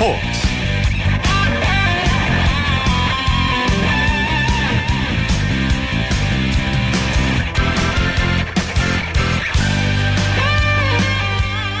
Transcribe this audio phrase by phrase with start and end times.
[0.00, 0.16] 스포츠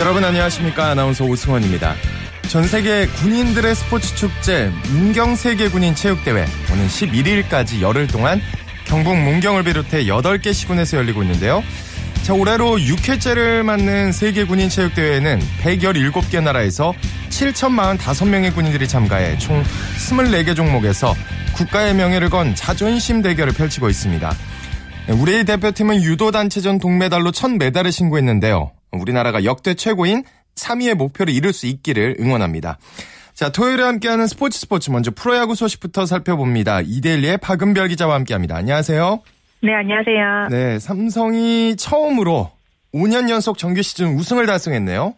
[0.00, 1.94] 여러분 안녕하십니까 아나운서 오승원입니다.
[2.50, 8.42] 전 세계 군인들의 스포츠 축제 문경 세계 군인 체육대회 오는 11일까지 열흘 동안
[8.84, 11.64] 경북 문경을 비롯해 8개 시군에서 열리고 있는데요.
[12.30, 16.94] 자, 올해로 6회째를 맞는 세계 군인 체육대회에는 117개 나라에서
[17.28, 19.64] 7,045명의 군인들이 참가해 총
[19.96, 21.12] 24개 종목에서
[21.54, 24.32] 국가의 명예를 건 자존심 대결을 펼치고 있습니다.
[25.18, 28.70] 우리 대표팀은 유도 단체전 동메달로 첫 메달을 신고했는데요.
[28.92, 30.22] 우리나라가 역대 최고인
[30.54, 32.78] 3위의 목표를 이룰 수 있기를 응원합니다.
[33.34, 36.82] 자, 토요일에 함께하는 스포츠 스포츠 먼저 프로야구 소식부터 살펴봅니다.
[36.82, 38.54] 이데일리의 박은별 기자와 함께합니다.
[38.54, 39.20] 안녕하세요.
[39.62, 40.48] 네, 안녕하세요.
[40.50, 42.50] 네, 삼성이 처음으로
[42.94, 45.14] 5년 연속 정규 시즌 우승을 달성했네요.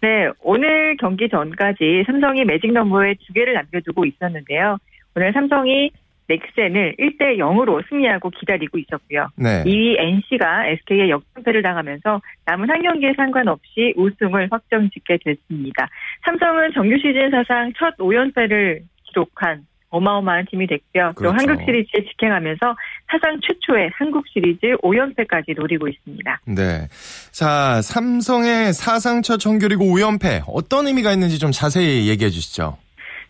[0.00, 4.78] 네, 오늘 경기 전까지 삼성이 매직 넘버에 두 개를 남겨두고 있었는데요.
[5.16, 5.90] 오늘 삼성이
[6.28, 9.28] 넥센을 1대 0으로 승리하고 기다리고 있었고요.
[9.36, 9.64] 네.
[9.64, 15.88] 2위 NC가 SK에 역전패를 당하면서 남은 한 경기에 상관없이 우승을 확정짓게 됐습니다.
[16.24, 21.12] 삼성은 정규 시즌 사상 첫 5연패를 기록한 어마어마한 팀이 됐고요.
[21.14, 21.22] 그렇죠.
[21.22, 22.76] 또 한국 시리즈에 직행하면서
[23.10, 26.40] 사상 최초의 한국 시리즈 5연패까지 노리고 있습니다.
[26.46, 26.88] 네.
[27.30, 32.78] 자, 삼성의 사상 첫 정규리그 5연패 어떤 의미가 있는지 좀 자세히 얘기해 주시죠.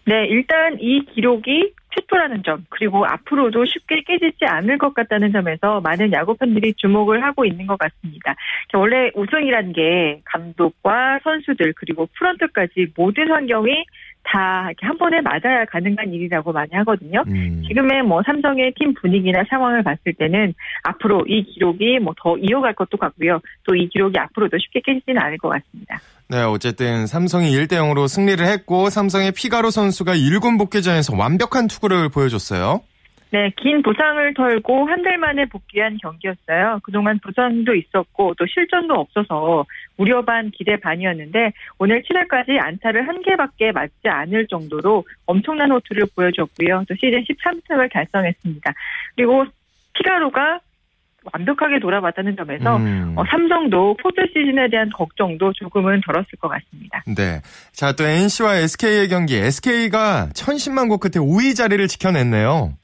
[0.05, 6.13] 네, 일단 이 기록이 최초라는 점, 그리고 앞으로도 쉽게 깨지지 않을 것 같다는 점에서 많은
[6.13, 8.35] 야구 팬들이 주목을 하고 있는 것 같습니다.
[8.75, 13.85] 원래 우승이라는 게 감독과 선수들, 그리고 프런트까지 모든 환경이
[14.25, 17.23] 다 이렇게 한 번에 맞아야 가능한 일이라고 많이 하거든요.
[17.27, 17.63] 음.
[17.67, 22.97] 지금의 뭐 삼성의 팀 분위기나 상황을 봤을 때는 앞으로 이 기록이 뭐 더 이어갈 것도
[22.99, 23.41] 같고요.
[23.67, 25.99] 또 이 기록이 앞으로도 쉽게 깨지지는 않을 것 같습니다.
[26.29, 32.81] 네, 어쨌든 삼성이 1대 0으로 승리를 했고 삼성의 피가로 선수가 1군 복귀전에서 완벽한 투구를 보여줬어요.
[33.33, 36.79] 네, 긴 부상을 털고 한 달 만에 복귀한 경기였어요.
[36.85, 39.65] 그동안 부상도 있었고 또 실전도 없어서
[39.97, 46.85] 우려 반 기대 반이었는데 오늘 7회까지 안타를 한 개밖에 맞지 않을 정도로 엄청난 호투를 보여줬고요.
[46.89, 48.73] 또 시즌 13승을 달성했습니다.
[49.17, 49.45] 그리고
[49.95, 50.61] 피가로가
[51.33, 53.15] 완벽하게 돌아왔다는 점에서 음.
[53.17, 57.03] 어, 삼성도 포트 시즌에 대한 걱정도 조금은 덜었을 것 같습니다.
[57.17, 57.41] 네.
[57.73, 59.37] 자, 또 NC와 SK의 경기.
[59.37, 62.75] SK가 천신만고 끝에 5위 자리를 지켜냈네요.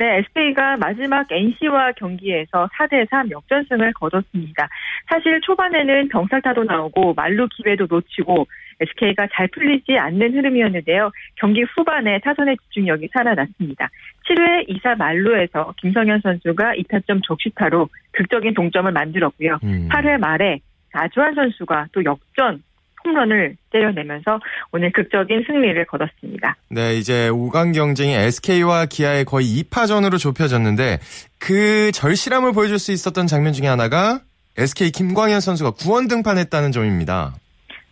[0.00, 4.66] 네, SK가 마지막 NC와 경기에서 4대3 역전승을 거뒀습니다.
[5.06, 8.46] 사실 초반에는 병살타도 나오고 말루 기회도 놓치고
[8.80, 11.10] SK가 잘 풀리지 않는 흐름이었는데요.
[11.36, 13.90] 경기 후반에 타선의 집중력이 살아났습니다.
[14.26, 19.58] 7회 2사 말루에서 김성현 선수가 2타점 적시타로 극적인 동점을 만들었고요.
[19.64, 19.90] 음.
[19.92, 20.60] 8회 말에
[20.94, 22.62] 나주환 선수가 또 역전
[23.04, 24.40] 홈런을 때려내면서
[24.72, 26.56] 오늘 극적인 승리를 거뒀습니다.
[26.68, 30.98] 네, 이제 5강 경쟁이 SK와 기아의 거의 2파전으로 좁혀졌는데
[31.38, 34.20] 그 절실함을 보여줄 수 있었던 장면 중에 하나가
[34.56, 37.34] SK 김광현 선수가 구원 등판했다는 점입니다.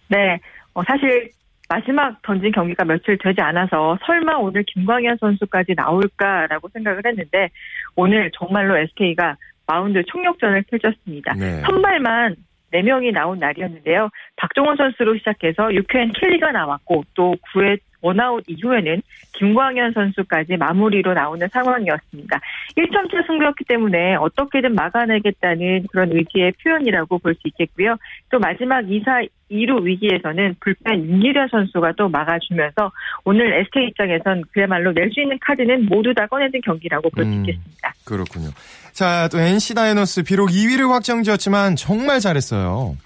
[0.08, 0.38] 네,
[0.74, 1.30] 어, 사실
[1.68, 7.50] 마지막 던진 경기가 며칠 되지 않아서 설마 오늘 김광현 선수까지 나올까라고 생각을 했는데
[7.94, 9.36] 오늘 정말로 SK가
[9.66, 11.34] 마운드 총력전을 펼쳤습니다.
[11.34, 11.60] 네.
[11.60, 12.36] 선발만
[12.72, 14.10] 4명이 나온 날이었는데요.
[14.36, 19.02] 박종훈 선수로 시작해서 6회엔 켈리가 나왔고 또 9회 원아웃 이후에는
[19.34, 22.40] 김광현 선수까지 마무리로 나오는 상황이었습니다.
[22.76, 27.96] 1점차 승부였기 때문에 어떻게든 막아내겠다는 그런 의지의 표현이라고 볼 수 있겠고요.
[28.30, 32.90] 또 마지막 2사 2루 위기에서는 불펜 윤기련 선수가 또 막아주면서
[33.24, 37.40] 오늘 SK 입장에선 그야말로 낼 수 있는 카드는 모두 다 꺼내는 경기라고 볼수 음.
[37.40, 37.94] 있겠습니다.
[38.04, 38.48] 그렇군요.
[38.92, 42.96] 자, 또 NC 다이노스 비록 2위를 확정지었지만 정말 잘했어요.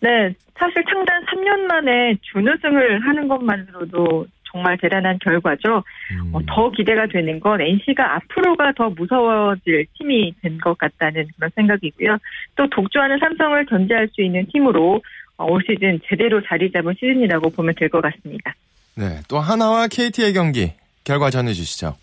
[0.00, 5.82] 네, 사실 창단 3년 만에 준우승을 하는 것만으로도 정말 대단한 결과죠.
[6.12, 6.34] 음.
[6.34, 12.18] 어, 더 기대가 되는 건 NC가 앞으로가 더 무서워질 팀이 된 것 같다는 그런 생각이고요.
[12.56, 15.00] 또 독주하는 삼성을 견제할 수 있는 팀으로
[15.36, 18.54] 어, 올 시즌 제대로 자리 잡은 시즌이라고 보면 될 것 같습니다.
[18.96, 20.72] 네, 또 하나와 KT의 경기
[21.04, 21.94] 결과 전해주시죠.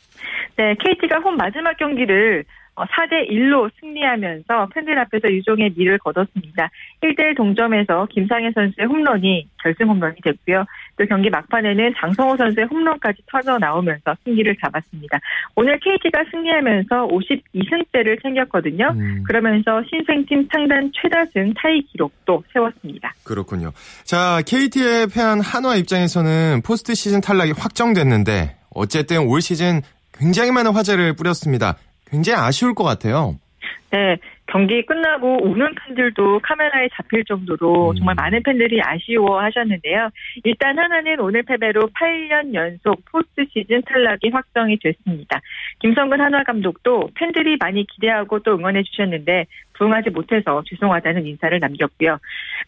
[0.55, 2.43] 네, KT가 홈 마지막 경기를
[2.75, 6.69] 4대 1로 승리하면서 팬들 앞에서 유종의 미를 거뒀습니다.
[7.01, 10.63] 1대 1 동점에서 김상현 선수의 홈런이 결승 홈런이 됐고요.
[10.97, 15.19] 또 경기 막판에는 장성호 선수의 홈런까지 터져 나오면서 승리를 잡았습니다.
[15.55, 18.89] 오늘 KT가 승리하면서 52승째를 챙겼거든요.
[18.95, 23.13] 음, 그러면서 신생팀 창단 최다승 타이 기록도 세웠습니다.
[23.23, 23.71] 그렇군요.
[24.03, 29.81] 자, KT에 패한 한화 입장에서는 포스트 시즌 탈락이 확정됐는데 어쨌든 올 시즌
[30.13, 31.77] 굉장히 많은 화제를 뿌렸습니다.
[32.09, 33.35] 굉장히 아쉬울 것 같아요.
[33.91, 34.17] 네,
[34.47, 37.95] 경기 끝나고 우는 팬들도 카메라에 잡힐 정도로 음.
[37.95, 40.09] 정말 많은 팬들이 아쉬워 하셨는데요.
[40.44, 45.41] 일단 한화는 오늘 패배로 8년 연속 포스트 시즌 탈락이 확정이 됐습니다.
[45.79, 52.17] 김성근 한화 감독도 팬들이 많이 기대하고 또 응원해 주셨는데 부응하지 못해서 죄송하다는 인사를 남겼고요.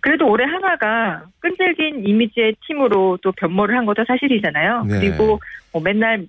[0.02, 4.84] 그래도 올해 한화가 끈질긴 이미지의 팀으로 또 변모를 한 것도 사실이잖아요.
[4.84, 5.00] 네.
[5.00, 5.40] 그리고
[5.72, 6.26] 뭐 맨날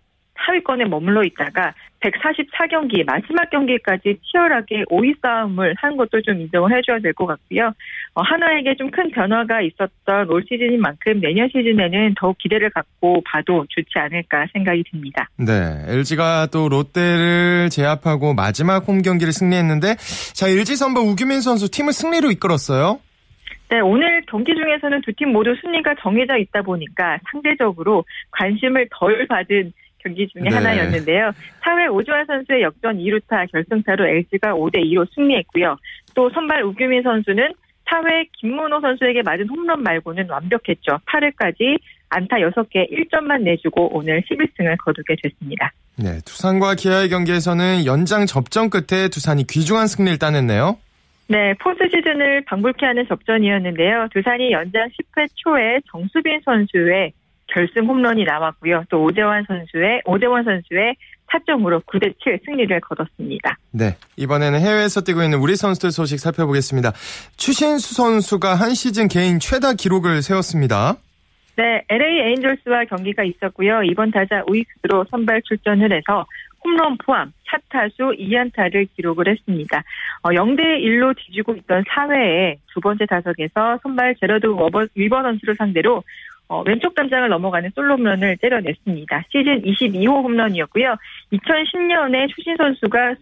[0.47, 7.13] 하위권에 머물러 있다가 144경기 마지막 경기까지 치열하게 5위 싸움을 한 것도 좀 인정을 해줘야 될
[7.13, 7.73] 것 같고요.
[8.15, 13.65] 어, 하나에게 좀 큰 변화가 있었던 올 시즌인 만큼 내년 시즌에는 더욱 기대를 갖고 봐도
[13.69, 15.29] 좋지 않을까 생각이 듭니다.
[15.37, 19.95] 네, LG가 또 롯데를 제압하고 마지막 홈 경기를 승리했는데
[20.35, 22.99] 자 LG 선발 우규민 선수 팀을 승리로 이끌었어요.
[23.69, 29.73] 네, 오늘 경기 중에서는 두 팀 모두 순위가 정해져 있다 보니까 상대적으로 관심을 덜 받은
[30.03, 30.55] 경기 중에 네.
[30.55, 31.33] 하나였는데요.
[31.63, 35.77] 4회 오주환 선수의 역전 2루타 결승타로 LG가 5대 2로 승리했고요.
[36.15, 37.53] 또 선발 우규민 선수는
[37.87, 40.99] 4회 김문호 선수에게 맞은 홈런 말고는 완벽했죠.
[41.07, 45.73] 8회까지 안타 6개 1점만 내주고 오늘 11승을 거두게 됐습니다.
[45.97, 50.79] 네, 두산과 기아의 경기에서는 연장 접전 끝에 두산이 귀중한 승리를 따냈네요.
[51.29, 54.09] 네, 포스 시즌을 방불케 하는 접전이었는데요.
[54.13, 57.13] 두산이 연장 10회 초에 정수빈 선수의
[57.53, 58.85] 결승 홈런이 나왔고요.
[58.89, 60.95] 또 오재환 선수의 오재원 선수의
[61.27, 63.57] 타점으로 9대 7 승리를 거뒀습니다.
[63.73, 66.93] 네, 이번에는 해외에서 뛰고 있는 우리 선수들 소식 살펴보겠습니다.
[67.37, 70.97] 추신수 선수가 한 시즌 개인 최다 기록을 세웠습니다.
[71.57, 73.83] 네, LA 에인절스와 경기가 있었고요.
[73.85, 76.27] 이번 타자 우익수로 선발 출전을 해서
[76.65, 79.83] 홈런 포함 차타수 2안타를 기록을 했습니다.
[80.23, 84.47] 어, 0대 1로 뒤지고 있던 4회에 두 번째 타석에서 선발 제러드
[84.95, 86.03] 위버 선수를 상대로
[86.51, 89.23] 어, 왼쪽 담장을 넘어가는 솔로 홈런을 때려냈습니다.
[89.31, 90.97] 시즌 22호 홈런이었고요.
[91.33, 93.15] 2010년에 추신 선수가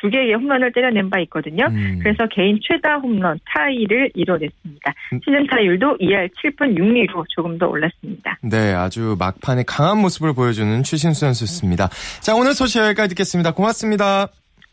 [0.00, 1.66] 22개의 홈런을 때려낸 바 있거든요.
[1.66, 1.98] 음.
[2.00, 4.94] 그래서 개인 최다 홈런 타이를 이뤄냈습니다.
[5.12, 5.20] 음.
[5.24, 8.38] 시즌 타율도 2할 7분 6리로 조금 더 올랐습니다.
[8.42, 11.88] 네, 아주 막판에 강한 모습을 보여주는 추신수 선수였습니다.
[12.20, 13.54] 자, 오늘 소식 여기까지 듣겠습니다.
[13.54, 14.28] 고맙습니다.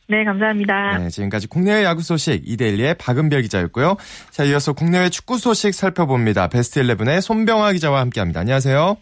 [0.09, 0.97] 네, 감사합니다.
[0.97, 3.95] 네, 지금까지 국내외 야구 소식 이데일리의 박은별 기자였고요.
[4.31, 6.47] 자, 이어서 국내외 축구 소식 살펴봅니다.
[6.47, 8.39] 베스트 11의 손병아 기자와 함께합니다.
[8.39, 8.97] 안녕하세요.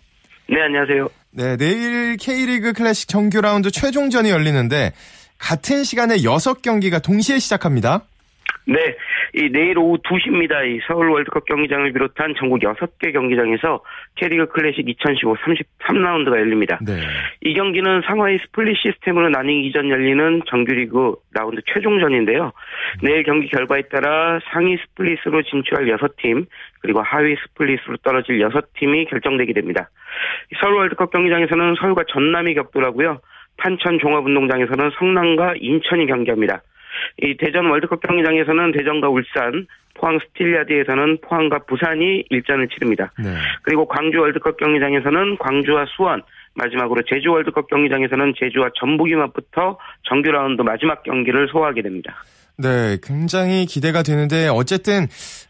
[0.49, 1.07] 네, 안녕하세요.
[1.31, 4.91] 네, 내일 K리그 클래식 정규 라운드 최종전이 열리는데
[5.37, 8.03] 같은 시간에 6경기가 동시에 시작합니다.
[8.65, 8.75] 네,
[9.33, 10.65] 이 내일 오후 2시입니다.
[10.65, 13.81] 이 서울 월드컵 경기장을 비롯한 전국 6개 경기장에서
[14.15, 16.79] K리그 클래식 2015 33라운드가 열립니다.
[16.85, 16.93] 네.
[17.41, 22.51] 이 경기는 상하위 스플릿 시스템으로 나뉘기 전 열리는 정규리그 라운드 최종전인데요.
[23.03, 26.47] 내일 경기 결과에 따라 상위 스플릿으로 진출할 6팀,
[26.81, 29.89] 그리고 하위 스플릿으로 떨어질 6팀이 결정되게 됩니다.
[30.61, 33.19] 서울 월드컵 경기장에서는 서울과 전남이 격돌하고요.
[33.57, 36.61] 탄천 종합운동장에서는 성남과 인천이 경기합니다.
[37.21, 43.11] 이 대전 월드컵 경기장에서는 대전과 울산, 포항 스틸야드에서는 포항과 부산이 일전을 치릅니다.
[43.17, 43.33] 네.
[43.63, 46.21] 그리고 광주 월드컵 경기장에서는 광주와 수원,
[46.53, 52.23] 마지막으로 제주 월드컵 경기장에서는 제주와 전북이 맞붙어 정규 라운드 마지막 경기를 소화하게 됩니다.
[52.57, 55.07] 네, 굉장히 기대가 되는데 어쨌든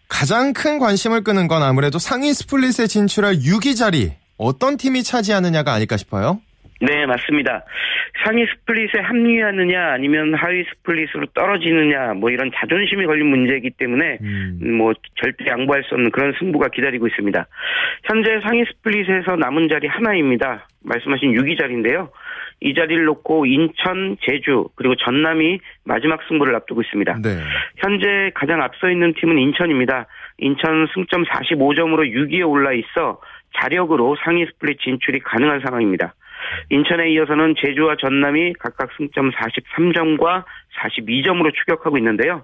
[0.10, 5.98] 가장 큰 관심을 끄는 건 아무래도 상위 스플릿에 진출할 6위 자리 어떤 팀이 차지하느냐가 아닐까
[5.98, 6.40] 싶어요.
[6.80, 7.64] 네, 맞습니다.
[8.24, 14.78] 상위 스플릿에 합류하느냐 아니면 하위 스플릿으로 떨어지느냐 뭐 이런 자존심이 걸린 문제이기 때문에 음.
[14.78, 17.46] 뭐 절대 양보할 수 없는 그런 승부가 기다리고 있습니다.
[18.04, 20.68] 현재 상위 스플릿에서 남은 자리 하나입니다.
[20.84, 22.10] 말씀하신 6위 자리인데요.
[22.60, 27.20] 이 자리를 놓고 인천, 제주 그리고 전남이 마지막 승부를 앞두고 있습니다.
[27.22, 27.30] 네.
[27.78, 30.08] 현재 가장 앞서 있는 팀은 인천입니다.
[30.40, 33.20] 인천 승점 45점으로 6위에 올라 있어
[33.60, 36.14] 자력으로 상위 스플릿 진출이 가능한 상황입니다.
[36.70, 40.44] 인천에 이어서는 제주와 전남이 각각 승점 43점과
[40.80, 42.44] 42점으로 추격하고 있는데요.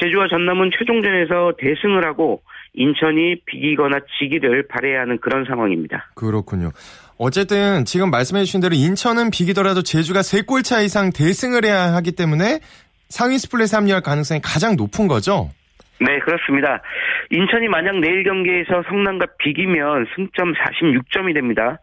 [0.00, 2.42] 제주와 전남은 최종전에서 대승을 하고
[2.74, 6.10] 인천이 비기거나 지기를 바래야 하는 그런 상황입니다.
[6.14, 6.70] 그렇군요.
[7.18, 12.60] 어쨌든 지금 말씀해 주신 대로 인천은 비기더라도 제주가 3골 차 이상 대승을 해야 하기 때문에
[13.08, 15.50] 상위 스플릿에 합류할 가능성이 가장 높은 거죠?
[15.98, 16.82] 네, 그렇습니다.
[17.30, 21.78] 인천이 만약 내일 경기에서 성남과 비기면 승점 46점이 됩니다.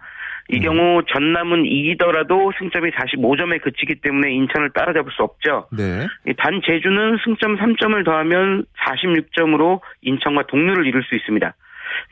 [0.50, 5.68] 이 경우 전남은 이기더라도 승점이 45점에 그치기 때문에 인천을 따라잡을 수 없죠.
[5.72, 6.06] 네.
[6.38, 11.56] 단 제주는 승점 3점을 더하면 46점으로 인천과 동률을 이룰 수 있습니다.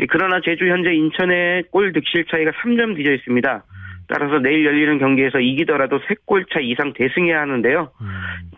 [0.10, 3.64] 그러나 제주 현재 인천의 골 득실 차이가 3점 뒤져 있습니다.
[4.08, 7.92] 따라서 내일 열리는 경기에서 이기더라도 3골 차 이상 대승해야 하는데요.
[8.02, 8.08] 음.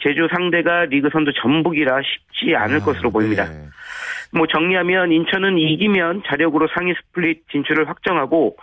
[0.01, 3.45] 제주 상대가 리그 선두 전북이라 쉽지 않을 아, 것으로 보입니다.
[3.45, 3.67] 네.
[4.33, 8.57] 뭐 정리하면 인천은 이기면 자력으로 상위 스플릿 진출을 확정하고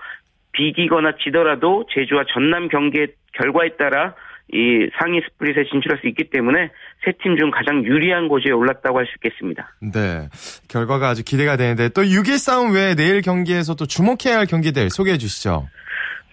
[0.53, 4.15] 비기거나 지더라도 제주와 전남 경기의 결과에 따라
[4.53, 6.71] 이 상위 스플릿에 진출할 수 있기 때문에
[7.05, 9.73] 세 팀 중 가장 유리한 곳에 올랐다고 할 수 있겠습니다.
[9.81, 10.29] 네.
[10.69, 15.19] 결과가 아주 기대가 되는데 또 6위 싸움 외에 내일 경기에서 또 주목해야 할 경기들 소개해
[15.19, 15.69] 주시죠.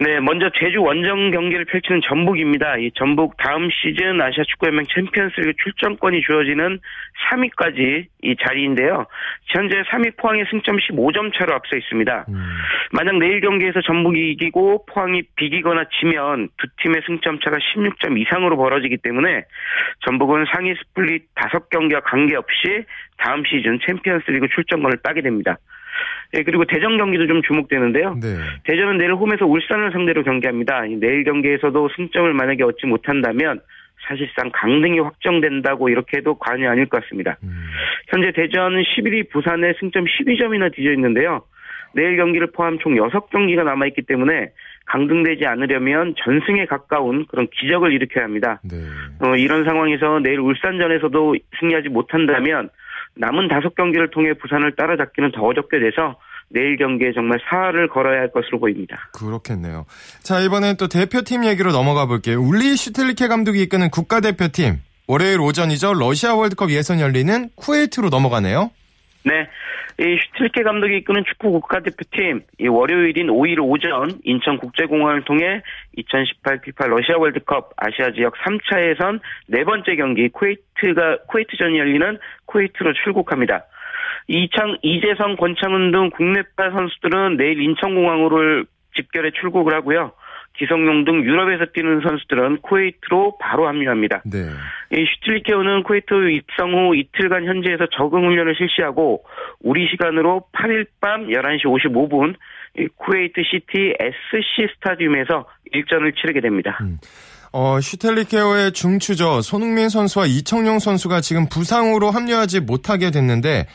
[0.00, 2.76] 네, 먼저 제주 원정 경기를 펼치는 전북입니다.
[2.76, 6.78] 이 전북 다음 시즌 아시아 축구연맹 챔피언스리그 출전권이 주어지는
[7.30, 9.06] 3위까지 이 자리인데요.
[9.46, 12.26] 현재 3위 포항에 승점 15점 차로 앞서 있습니다.
[12.28, 12.46] 음.
[12.92, 18.98] 만약 내일 경기에서 전북이 이기고 포항이 비기거나 지면 두 팀의 승점 차가 16점 이상으로 벌어지기
[18.98, 19.42] 때문에
[20.06, 22.84] 전북은 상위 스플릿 5경기와 관계없이
[23.16, 25.56] 다음 시즌 챔피언스리그 출전권을 따게 됩니다.
[26.34, 28.18] 예, 그리고 대전 경기도 좀 주목되는데요.
[28.20, 28.36] 네.
[28.64, 30.82] 대전은 내일 홈에서 울산을 상대로 경기합니다.
[31.00, 33.60] 내일 경기에서도 승점을 만약에 얻지 못한다면
[34.06, 37.36] 사실상 강등이 확정된다고 이렇게 해도 과언이 아닐 것 같습니다.
[37.42, 37.66] 음.
[38.08, 41.42] 현재 대전 11위 부산에 승점 12점이나 뒤져 있는데요.
[41.94, 44.50] 내일 경기를 포함 총 6경기가 남아있기 때문에
[44.86, 48.60] 강등되지 않으려면 전승에 가까운 그런 기적을 일으켜야 합니다.
[48.62, 48.76] 네.
[49.20, 52.70] 어, 이런 상황에서 내일 울산전에서도 승리하지 못한다면
[53.18, 56.16] 남은 다섯 경기를 통해 부산을 따라잡기는 더 어렵게 돼서
[56.50, 58.96] 내일 경기에 정말 사활을 걸어야 할 것으로 보입니다.
[59.12, 59.84] 그렇겠네요.
[60.22, 62.40] 자, 이번엔 또 대표팀 얘기로 넘어가 볼게요.
[62.40, 64.80] 울리 슈틸리케 감독이 이끄는 국가대표팀.
[65.08, 65.94] 월요일 오전이죠.
[65.94, 68.70] 러시아 월드컵 예선 열리는 쿠웨이트로 넘어가네요.
[69.28, 69.48] 네.
[70.00, 75.62] 이 슈틸리케 감독이 이끄는 축구 국가대표팀, 이 월요일인 5일 오전 인천국제공항을 통해
[75.96, 82.92] 2018 피파 러시아 월드컵 아시아 지역 3차 예선 네 번째 경기 쿠웨이트가 쿠웨이트전이 열리는 쿠웨이트로
[83.04, 83.64] 출국합니다.
[84.28, 90.12] 이창 이재성 권창훈 등 국내파 선수들은 내일 인천공항으로 집결해 출국을 하고요.
[90.58, 94.22] 기성용 등 유럽에서 뛰는 선수들은 쿠웨이트로 바로 합류합니다.
[94.24, 94.48] 네.
[94.90, 99.24] 이 슈틸리케호는 쿠웨이트 입성 후 이틀간 현지에서 적응 훈련을 실시하고
[99.60, 102.34] 우리 시간으로 8일 밤 11시 55분
[102.96, 106.78] 쿠웨이트 시티 SC 스타디움에서 일전을 치르게 됩니다.
[106.80, 106.96] 음.
[107.52, 109.40] 어, 슈틸리케호의 중추죠.
[109.40, 113.66] 손흥민 선수와 이청용 선수가 지금 부상으로 합류하지 못하게 됐는데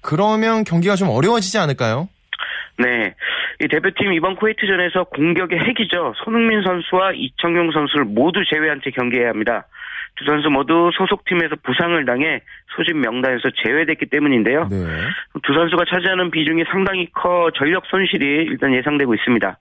[0.00, 2.08] 그러면 경기가 좀 어려워지지 않을까요?
[2.78, 3.14] 네.
[3.60, 6.12] 이 대표팀 이번 쿠웨이트전에서 공격의 핵이죠.
[6.24, 9.66] 손흥민 선수와 이청용 선수를 모두 제외한 채 경기해야 합니다.
[10.16, 12.40] 두 선수 모두 소속팀에서 부상을 당해
[12.76, 14.68] 소집 명단에서 제외됐기 때문인데요.
[14.70, 14.76] 네.
[15.42, 19.58] 두 선수가 차지하는 비중이 상당히 커 전력 손실이 일단 예상되고 있습니다.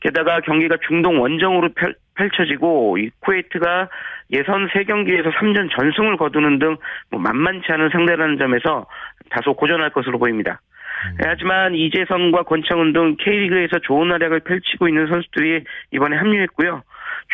[0.00, 3.88] 게다가 경기가 중동 원정으로 펼, 펼쳐지고 이 쿠웨이트가
[4.32, 6.76] 예선 3경기에서 3전 전승을 거두는 등
[7.10, 8.86] 뭐 만만치 않은 상대라는 점에서
[9.30, 10.60] 다소 고전할 것으로 보입니다.
[11.06, 11.16] 음.
[11.24, 16.82] 하지만 이재성과 권창훈 등 K리그에서 좋은 활약을 펼치고 있는 선수들이 이번에 합류했고요.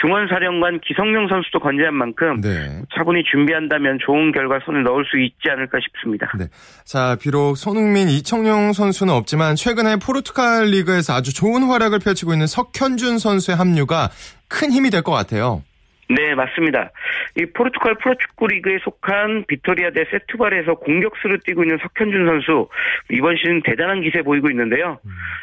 [0.01, 2.83] 중원사령관 기성용 선수도 건재한 만큼 네.
[2.97, 6.31] 차분히 준비한다면 좋은 결과 손을 넣을 수 있지 않을까 싶습니다.
[6.39, 6.47] 네.
[6.85, 13.19] 자, 비록 손흥민, 이청용 선수는 없지만 최근에 포르투갈 리그에서 아주 좋은 활약을 펼치고 있는 석현준
[13.19, 14.11] 선수의 합류가
[14.49, 15.63] 큰 힘이 될 것 같아요.
[16.09, 16.91] 네, 맞습니다.
[17.37, 22.69] 이 포르투갈 프로축구 리그에 속한 비토리아 데 세투발에서 공격수로 뛰고 있는 석현준 선수
[23.11, 24.99] 이번 시즌 대단한 기세 보이고 있는데요.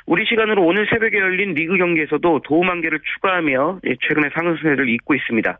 [0.06, 5.58] 우리 시간으로 오늘 새벽에 열린 리그 경기에서도 도움 한 개를 추가하며 최근에 상승세를 잇고 있습니다.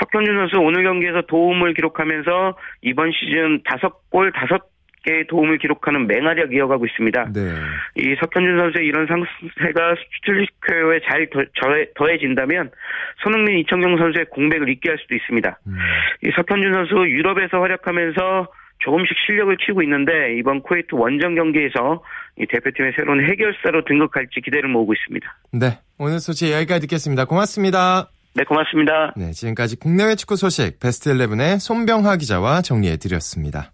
[0.00, 4.73] 석현준 선수 오늘 경기에서 도움을 기록하면서 이번 시즌 5골 5
[5.04, 7.32] 개의 도움을 기록하는 맹활약 이어가고 있습니다.
[7.32, 7.40] 네.
[7.96, 11.28] 이 석현준 선수의 이런 상승세가 슈틸리케호에 잘
[11.94, 12.70] 더해, 진다면
[13.22, 15.58] 손흥민, 이청용 선수의 공백을 잊게 할 수도 있습니다.
[15.66, 15.76] 음.
[16.24, 18.48] 이 석현준 선수 유럽에서 활약하면서
[18.80, 22.02] 조금씩 실력을 키우고 있는데 이번 쿠웨이트 원정 경기에서
[22.38, 25.26] 이 대표팀의 새로운 해결사로 등극할지 기대를 모으고 있습니다.
[25.52, 27.24] 네, 오늘 소식 여기까지 듣겠습니다.
[27.24, 28.10] 고맙습니다.
[28.34, 29.14] 네, 고맙습니다.
[29.16, 33.70] 네, 지금까지 국내외 축구 소식 베스트 11의 손병하 기자와 정리해 드렸습니다.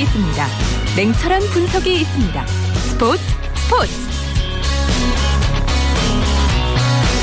[0.00, 0.44] 있습니다.
[0.96, 2.46] 냉철한 분석이 있습니다.
[2.46, 3.22] 스포츠
[3.54, 4.08] 스포츠.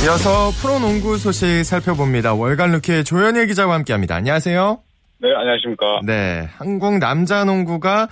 [0.06, 2.34] 이어서 프로농구 소식 살펴봅니다.
[2.36, 4.16] 월간 루키의 조현일 기자와 함께합니다.
[4.16, 4.80] 안녕하세요.
[5.20, 6.02] 네, 안녕하십니까.
[6.06, 8.08] 네, 한국 남자 농구가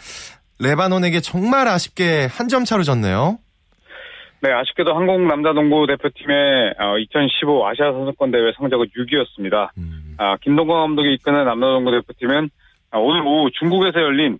[0.59, 3.37] 레바논에게 정말 아쉽게 한 점 차로 졌네요.
[4.41, 9.69] 네, 아쉽게도 한국 남자 농구 대표팀의 2015 어, 아시아 선수권 대회 성적은 6위였습니다.
[9.77, 10.15] 음.
[10.17, 12.49] 아, 김동건 감독이 이끄는 남자 농구 대표팀은
[12.91, 14.37] 아, 오늘 오후 중국에서 열린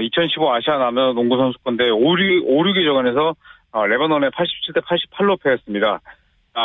[0.00, 3.34] 2015 아, 아시아 남자 농구 선수권 대회 5, 6위 저간에서
[3.72, 6.00] 아, 레바논에 87대 88로 패했습니다.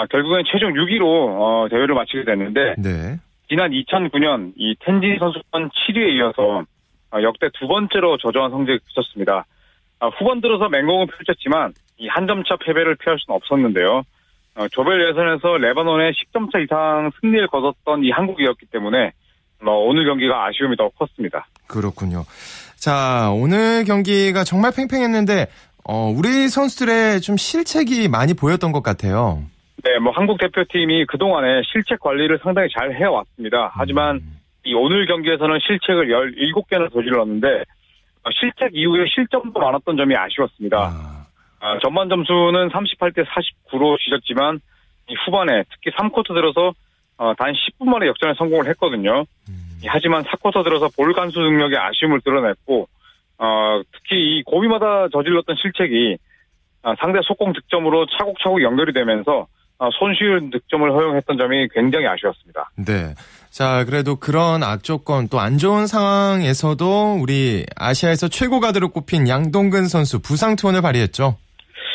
[0.09, 3.17] 결국엔 최종 6위로 어, 대회를 마치게 됐는데 네.
[3.49, 6.63] 지난 2009년 이 텐진 선수권 7위에 이어서
[7.23, 9.45] 역대 두 번째로 저조한 성적을 붙였습니다.
[10.19, 14.03] 후반 들어서 맹공을 펼쳤지만 이 한 점 차 패배를 피할 수는 없었는데요.
[14.55, 19.13] 어, 조별 예선에서 레바논에 10점 차 이상 승리를 거뒀던 이 한국이었기 때문에
[19.63, 21.47] 뭐 오늘 경기가 아쉬움이 더 컸습니다.
[21.67, 22.23] 그렇군요.
[22.77, 25.47] 자, 오늘 경기가 정말 팽팽했는데,
[25.83, 29.43] 어, 우리 선수들의 좀 실책이 많이 보였던 것 같아요.
[29.83, 33.71] 네, 뭐 한국 대표팀이 그동안에 실책 관리를 상당히 잘 해왔습니다.
[33.73, 34.37] 하지만 음.
[34.65, 37.47] 이 오늘 경기에서는 실책을 17개나 저질렀는데
[38.23, 40.77] 어, 실책 이후에 실점도 많았던 점이 아쉬웠습니다.
[40.77, 41.25] 아,
[41.59, 44.59] 아, 전반 점수는 38대 49로 지졌지만
[45.09, 46.73] 이 후반에 특히 3쿼터 들어서
[47.17, 49.25] 어, 단 10분 만에 역전에 성공을 했거든요.
[49.49, 49.66] 음.
[49.85, 52.87] 하지만 4쿼터 들어서 볼 간수 능력의 아쉬움을 드러냈고
[53.37, 56.17] 어, 특히 이 고비마다 저질렀던 실책이
[56.83, 59.47] 아, 상대 속공 득점으로 차곡차곡 연결이 되면서
[59.79, 62.71] 아, 손쉬운 득점을 허용했던 점이 굉장히 아쉬웠습니다.
[62.77, 63.13] 네.
[63.51, 70.19] 자, 그래도 그런 악조건 또 안 좋은 상황에서도 우리 아시아에서 최고 가드로 꼽힌 양동근 선수
[70.21, 71.37] 부상 투혼을 발휘했죠.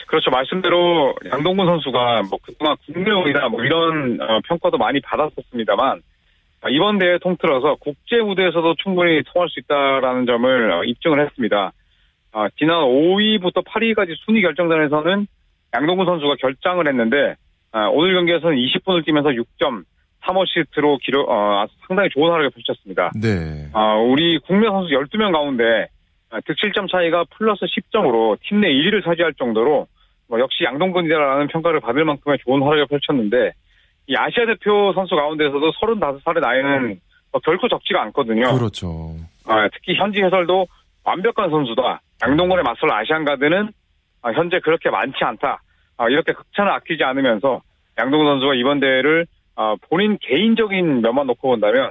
[0.06, 0.30] 그렇죠.
[0.30, 6.11] 말씀대로 양동근 선수가 뭐 그동안 국내용이나 뭐 이런 어, 평가도 많이 받았었습니다만 아,
[6.70, 11.72] 이번 대회 통틀어서 국제 무대에서도 충분히 통할 수 있다라는 점을 어, 입증을 했습니다.
[12.32, 15.26] 아, 지난 5위부터 8위까지 순위 결정전에서는
[15.74, 17.34] 양동근 선수가 결장을 했는데
[17.72, 19.84] 아, 오늘 경기에서는 20분을 뛰면서 6점
[20.22, 23.10] 3어시스트로 기록 어, 상당히 좋은 활약을 펼쳤습니다.
[23.20, 23.68] 네.
[23.72, 25.88] 아, 우리 국내 선수 12명 가운데
[26.30, 29.86] 아, 득실점 차이가 플러스 10점으로 팀 내 1위를 차지할 정도로
[30.28, 33.52] 뭐 역시 양동근이라는 평가를 받을 만큼의 좋은 활약을 펼쳤는데
[34.06, 38.56] 이 아시아 대표 선수 가운데서도 35살의 나이는 뭐 결코 적지가 않거든요.
[38.56, 39.16] 그렇죠.
[39.46, 40.66] 아, 특히 현지 해설도
[41.04, 42.00] 완벽한 선수다.
[42.22, 43.70] 양동근에 맞설 아시안 가드는
[44.22, 45.62] 아, 현재 그렇게 많지 않다.
[45.96, 47.62] 아, 이렇게 극찬을 아끼지 않으면서
[47.98, 51.90] 양동근 선수가 이번 대회를 아, 본인 개인적인 면만 놓고 본다면 아,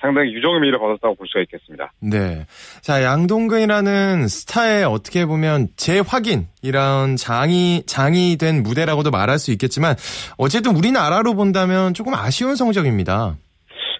[0.00, 1.92] 상당히 유종의 미를 거뒀다고 볼 수가 있겠습니다.
[2.00, 2.44] 네.
[2.82, 9.94] 자, 양동근이라는 스타의 어떻게 보면 재확인, 이런 장이, 장이 된 무대라고도 말할 수 있겠지만,
[10.38, 13.36] 어쨌든 우리나라로 본다면 조금 아쉬운 성적입니다.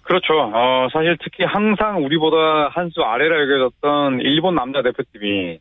[0.02, 0.34] 그렇죠.
[0.54, 5.58] 어, 사실 특히 항상 우리보다 한 수 아래라 여겨졌던 일본 남자 대표팀이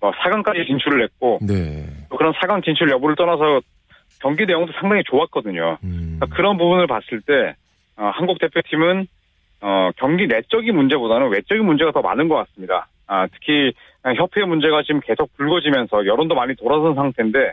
[0.00, 1.86] 어, 4강까지 진출을 했고 네.
[2.10, 3.60] 또 그런 4강 진출 여부를 떠나서
[4.20, 5.78] 경기 내용도 상당히 좋았거든요.
[5.84, 7.54] 음, 그러니까 그런 부분을 봤을 때
[7.96, 9.06] 어, 한국 대표팀은
[9.66, 12.86] 어, 경기 내적인 문제보다는 외적인 문제가 더 많은 것 같습니다.
[13.06, 13.72] 아, 특히
[14.16, 17.52] 협회 문제가 지금 계속 불거지면서 여론도 많이 돌아선 상태인데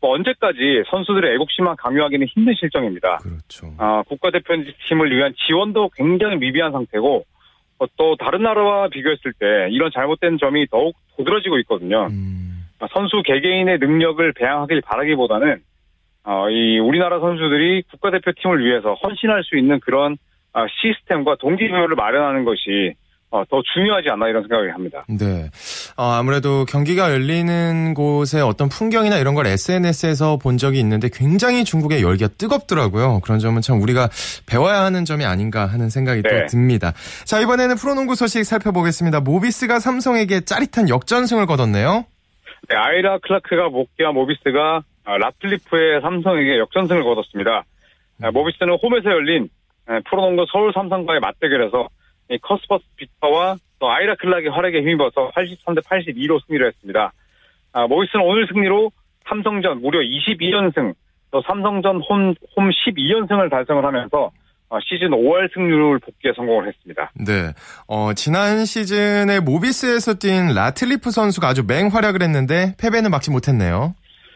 [0.00, 3.18] 뭐 언제까지 선수들의 애국심만 강요하기는 힘든 실정입니다.
[3.18, 3.72] 그렇죠.
[3.78, 7.24] 아, 국가대표팀을 위한 지원도 굉장히 미비한 상태고
[7.78, 12.08] 어, 또 다른 나라와 비교했을 때 이런 잘못된 점이 더욱 도드라지고 있거든요.
[12.10, 15.62] 음, 아, 선수 개개인의 능력을 배양하길 바라기보다는
[16.24, 20.16] 어, 이 우리나라 선수들이 국가대표팀을 위해서 헌신할 수 있는 그런 아,
[20.80, 22.94] 시스템과 동기부여를 마련하는 것이
[23.34, 25.04] 어, 더 중요하지 않나 이런 생각을 합니다.
[25.08, 25.50] 네.
[25.96, 32.02] 어, 아무래도 경기가 열리는 곳의 어떤 풍경이나 이런 걸 SNS에서 본 적이 있는데 굉장히 중국의
[32.02, 33.18] 열기가 뜨겁더라고요.
[33.24, 34.08] 그런 점은 참 우리가
[34.48, 36.46] 배워야 하는 점이 아닌가 하는 생각이 또 네.
[36.46, 36.92] 듭니다.
[37.24, 39.18] 자, 이번에는 프로농구 소식 살펴보겠습니다.
[39.18, 42.04] 모비스가 삼성에게 짜릿한 역전승을 거뒀네요.
[42.68, 47.64] 네, 아이라 클라크가 복귀한 모비스가 아, 라틀리프의 삼성에게 역전승을 거뒀습니다.
[48.22, 49.53] 아, 모비스는 홈에서 열린 아,
[50.10, 51.88] 프로농구 서울 삼성과의 맞대결에서
[52.30, 57.12] 이 커스버트 빅터와 또 아이라 클락의 활약에 힘입어서 83대 82로 승리를 했습니다.
[57.72, 58.90] 아, 모비스는 오늘 승리로
[59.28, 60.94] 삼성전 무려 22연승,
[61.30, 64.30] 또 삼성전 홈, 홈 12연승을 달성을 하면서
[64.70, 67.12] 어, 시즌 5할 승률 복귀에 성공을 했습니다.
[67.14, 67.52] 네.
[67.86, 73.94] 어, 지난 시즌에 모비스에서 뛴 라틀리프 선수가 아주 맹활약을 했는데 패배는 막지 못했네요.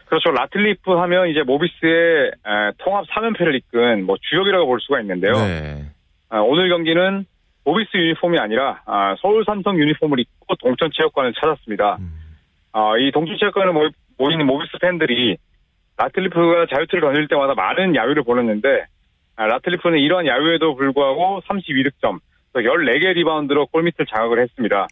[0.09, 0.31] 그렇죠.
[0.31, 5.33] 라틀리프 하면 이제 모비스의 에, 통합 3연패를 이끈 뭐 주역이라고 볼 수가 있는데요.
[5.33, 5.85] 네.
[6.29, 7.25] 아, 오늘 경기는
[7.63, 11.97] 모비스 유니폼이 아니라 아, 서울 삼성 유니폼을 입고 동천체육관을 찾았습니다.
[11.99, 12.11] 음.
[12.71, 15.37] 아, 이 동천체육관에 모이, 모이는 모비스 팬들이
[15.97, 18.85] 라틀리프가 자유투를 던질 때마다 많은 야유를 보냈는데
[19.35, 22.19] 아, 라틀리프는 이러한 야유에도 불구하고 32득점,
[22.53, 24.87] 또 14개 리바운드로 골밑을 장악을 했습니다.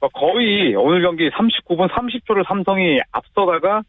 [0.00, 3.82] 어, 거의 오늘 경기 39분 30초를 삼성이 앞서다가 아,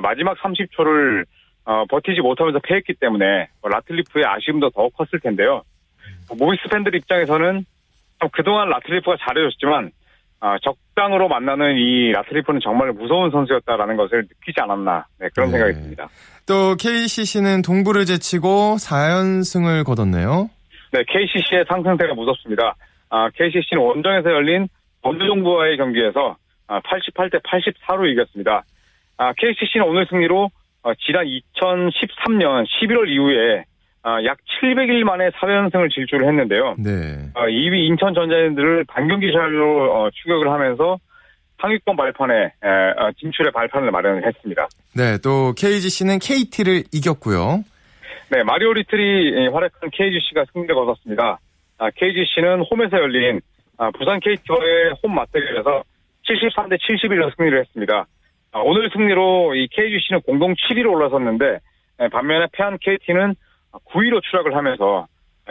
[0.00, 1.24] 마지막 30초를
[1.66, 5.62] 어, 버티지 못하면서 패했기 때문에 뭐 라틀리프의 아쉬움도 더 컸을 텐데요.
[6.28, 7.64] 뭐 모비스 팬들 입장에서는
[8.20, 9.90] 좀 그동안 라틀리프가 잘해줬지만
[10.40, 15.52] 아, 적으로 만나는 이 라틀리프는 정말 무서운 선수였다라는 것을 느끼지 않았나 네, 그런 네.
[15.52, 16.08] 생각이 듭니다.
[16.46, 20.50] 또 KCC는 동부를 제치고 4연승을 거뒀네요.
[20.92, 22.74] 네, KCC의 상승세가 무섭습니다.
[23.08, 24.68] 아, KCC는 원정에서 열린
[25.02, 28.64] 범주정부와의 경기에서 아, 88대 84로 이겼습니다.
[29.16, 30.50] 아, KCC는 오늘 승리로
[30.82, 33.64] 어, 지난 2013년 11월 이후에
[34.02, 36.76] 아, 약 700일 만에 4연승을 질주를 했는데요.
[36.78, 37.30] 네.
[37.34, 40.98] 어, 2위 인천 전자랜드를 반경기 차로 어, 추격을 하면서
[41.60, 44.68] 상위권 발판에 에, 어, 진출의 발판을 마련을 했습니다.
[44.94, 47.64] 네, 또 KGC는 KT를 이겼고요.
[48.30, 51.38] 네, 마리오 리틀이 예, 활약한 KGC가 승리를 거뒀습니다.
[51.78, 53.40] 아, KGC는 홈에서 열린
[53.78, 55.82] 아, 부산 KT와의 홈 맞대결에서
[56.28, 58.06] 73대 71로 승리를 했습니다.
[58.54, 61.58] 아, 오늘 승리로 이 KGC는 공동 7위로 올라섰는데
[62.02, 63.34] 예, 반면에 패한 KT는
[63.72, 65.08] 9위로 추락을 하면서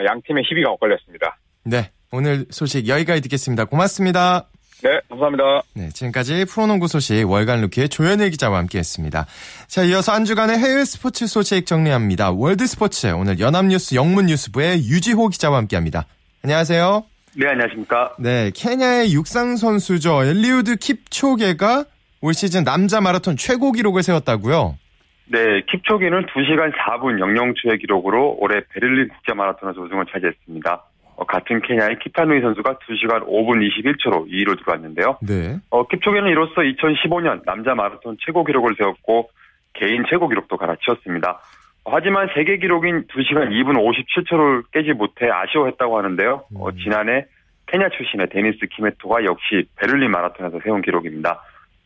[0.07, 1.37] 양 팀의 희비가 엇갈렸습니다.
[1.65, 3.65] 네, 오늘 소식 여기까지 듣겠습니다.
[3.65, 4.47] 고맙습니다.
[4.83, 5.43] 네, 감사합니다.
[5.75, 9.25] 네, 지금까지 프로농구 소식 월간 루키의 조현일 기자와 함께했습니다.
[9.67, 12.31] 자, 이어서 한 주간의 해외 스포츠 소식 정리합니다.
[12.31, 16.05] 월드 스포츠 오늘 연합뉴스 영문뉴스부의 유지호 기자와 함께합니다.
[16.43, 17.03] 안녕하세요.
[17.35, 18.15] 네, 안녕하십니까.
[18.19, 21.92] 네, 케냐의 육상 선수죠 엘리우드 킵초게가
[22.23, 24.77] 올 시즌 남자 마라톤 최고 기록을 세웠다고요?
[25.25, 30.83] 네, 킵초게는 2시간 4분 00초의 기록으로 올해 베를린 국제 마라톤에서 우승을 차지했습니다.
[31.17, 35.17] 어, 같은 케냐의 킵타누이 선수가 2시간 5분 21초로 2위로 들어왔는데요.
[35.21, 35.59] 네.
[35.69, 39.29] 어, 킵초게는 이로써 2015년 남자 마라톤 최고 기록을 세웠고
[39.73, 41.41] 개인 최고 기록도 갈아치웠습니다.
[41.83, 46.45] 어, 하지만 세계 기록인 2시간 2분 57초를 깨지 못해 아쉬워했다고 하는데요.
[46.55, 46.77] 어, 음.
[46.81, 47.25] 지난해
[47.67, 51.41] 케냐 출신의 데니스 키메토가 역시 베를린 마라톤에서 세운 기록입니다.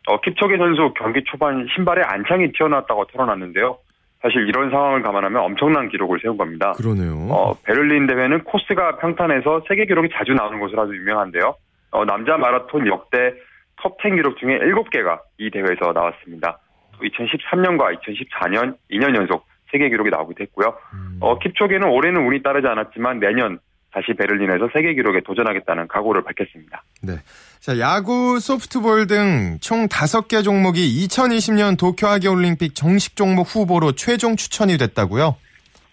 [0.07, 3.77] 어, 킵초게 선수 경기 초반 신발에 안창이 튀어나왔다고 털어놨는데요.
[4.21, 6.71] 사실 이런 상황을 감안하면 엄청난 기록을 세운 겁니다.
[6.73, 7.13] 그러네요.
[7.29, 11.55] 어, 베를린 대회는 코스가 평탄해서 세계 기록이 자주 나오는 것으로 아주 유명한데요.
[11.91, 13.33] 어, 남자 마라톤 역대
[13.77, 16.57] 톱10 기록 중에 7개가 이 대회에서 나왔습니다.
[16.93, 20.73] 또 2013년과 2014년 2년 연속 세계 기록이 나오기도 했고요.
[20.93, 21.17] 음.
[21.19, 23.59] 어, 킵초게는 올해는 운이 따르지 않았지만 내년
[23.91, 26.83] 다시 베를린에서 세계 기록에 도전하겠다는 각오를 밝혔습니다.
[27.01, 27.13] 네.
[27.59, 34.35] 자, 야구, 소프트볼 등 총 5개 종목이 2020년 도쿄 하계 올림픽 정식 종목 후보로 최종
[34.35, 35.35] 추천이 됐다고요?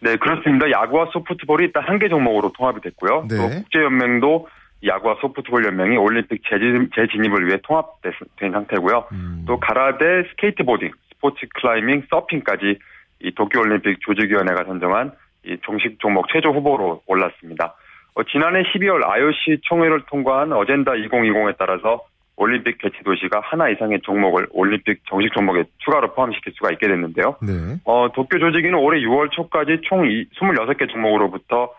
[0.01, 0.71] 네, 그렇습니다.
[0.71, 3.27] 야구와 소프트볼이 일단 한 개 종목으로 통합이 됐고요.
[3.31, 3.37] 네.
[3.37, 4.49] 또 국제연맹도
[4.85, 8.13] 야구와 소프트볼 연맹이 올림픽 재진, 재진입을 위해 통합된
[8.53, 9.07] 상태고요.
[9.13, 9.45] 음.
[9.47, 12.79] 또 가라데, 스케이트보딩, 스포츠 클라이밍, 서핑까지
[13.23, 15.13] 이 도쿄올림픽 조직위원회가 선정한
[15.47, 17.75] 이 정식 종목 최종 후보로 올랐습니다.
[18.15, 22.01] 어, 지난해 12월 IOC 총회를 통과한 어젠다 2020에 따라서
[22.37, 27.37] 올림픽 개최 도시가 하나 이상의 종목을 올림픽 정식 종목에 추가로 포함시킬 수가 있게 됐는데요.
[27.43, 27.53] 네.
[27.85, 31.71] 어, 도쿄 조직위는 올해 6월 초까지 총 이- 26개 종목으로부터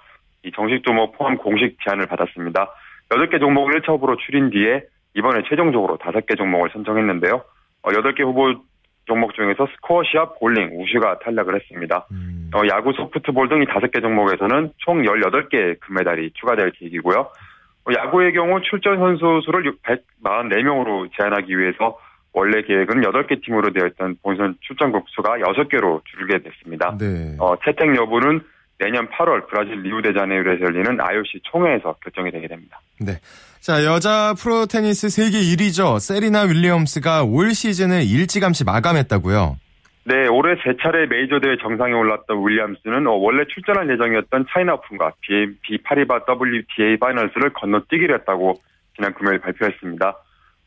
[0.43, 2.69] 이 정식 종목 포함 공식 제안을 받았습니다.
[3.09, 7.43] 8개 종목을 1차후보로 추린 뒤에 이번에 최종적으로 5개 종목을 선정했는데요.
[7.83, 8.53] 어, 8개 후보
[9.05, 12.07] 종목 중에서 스쿼시와 볼링, 우슈가 탈락을 했습니다.
[12.11, 12.49] 음.
[12.53, 17.19] 어, 야구, 소프트볼 등이 5개 종목에서는 총 18개의 금메달이 추가될 계획이고요.
[17.19, 21.99] 어, 야구의 경우 출전 선수 수를 144명으로 제한하기 위해서
[22.33, 26.97] 원래 계획은 8개 팀으로 되어 있던 본선 출전국 수가 6개로 줄게 됐습니다.
[26.99, 27.37] 네.
[27.39, 28.41] 어, 채택 여부는
[28.77, 32.79] 내년 8월 브라질 리우데자네이루에서 열리는 IOC 총회에서 결정이 되게 됩니다.
[32.99, 33.13] 네.
[33.61, 35.99] 자, 여자 프로 테니스 세계 1위죠.
[35.99, 39.57] 세리나 윌리엄스가 올 시즌을 일찌감치 마감했다고요.
[40.07, 45.13] 네, 올해 세 차례 메이저 대회 정상에 올랐던 윌리엄스는 어, 원래 출전할 예정이었던 차이나 오픈과
[45.21, 48.53] BNP 파리바 WTA 파이널스를 건너뛰기로 했다고
[48.95, 50.15] 지난 금요일 발표했습니다.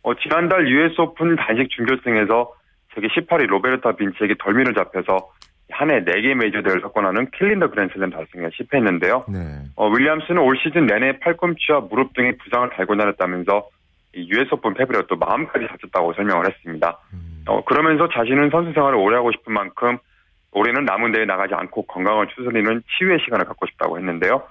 [0.03, 2.53] 어, 지난달 US 오픈 단식 준결승에서
[2.95, 5.31] 세계 18위 로베르타 빈치에게 덜미를 잡혀서
[5.71, 9.25] 한 해 4개 메이저 대회를 석권하는 캘린더 그랜슬램 달성에 실패했는데요.
[9.29, 9.39] 네.
[9.77, 13.69] 어, 윌리엄스는 올 시즌 내내 팔꿈치와 무릎 등의 부상을 달고 다녔다면서
[14.15, 16.99] 이 US 오픈 패배로 또 마음까지 다쳤다고 설명을 했습니다.
[17.13, 17.45] 음.
[17.47, 19.99] 어, 그러면서 자신은 선수 생활을 오래 하고 싶은 만큼
[20.53, 24.43] 올해는 남은 대회 나가지 않고 건강을 추스리는 치유의 시간을 갖고 싶다고 했는데요.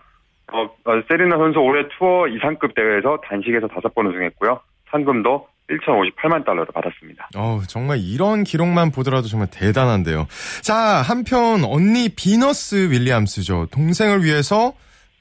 [0.54, 4.60] 어, 어, 세리나 선수 올해 투어 이상급 대회에서 단식에서 다섯 번 우승했고요.
[4.92, 7.30] 상금도 1,058만 달러를 받았습니다.
[7.36, 10.28] 어우, 정말 이런 기록만 보더라도 정말 대단한데요.
[10.62, 13.68] 자, 한편 언니 비너스 윌리엄스죠.
[13.72, 14.74] 동생을 위해서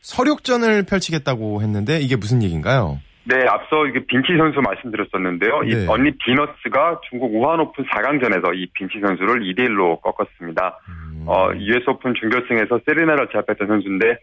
[0.03, 3.01] 설욕전을 펼치겠다고 했는데 이게 무슨 얘기인가요?
[3.29, 5.63] 네, 앞서 이게 빈치 선수 말씀드렸었는데요.
[5.63, 5.69] 네.
[5.69, 10.79] 이 언니 비너스가 중국 우한 오픈 4강전에서 이 빈치 선수를 2대1로 꺾었습니다.
[10.89, 11.25] 음.
[11.27, 14.17] 어, US 오픈 준결승에서 세리나를 제압했던 선수인데, 어,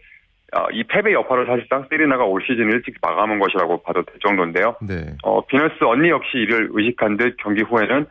[0.71, 4.75] 이 패배 여파로 사실상 세리나가 올 시즌 일찍 마감한 것이라고 봐도 될 정도인데요.
[4.81, 5.15] 네.
[5.23, 8.05] 어, 비너스 언니 역시 이를 의식한 듯 경기 후에는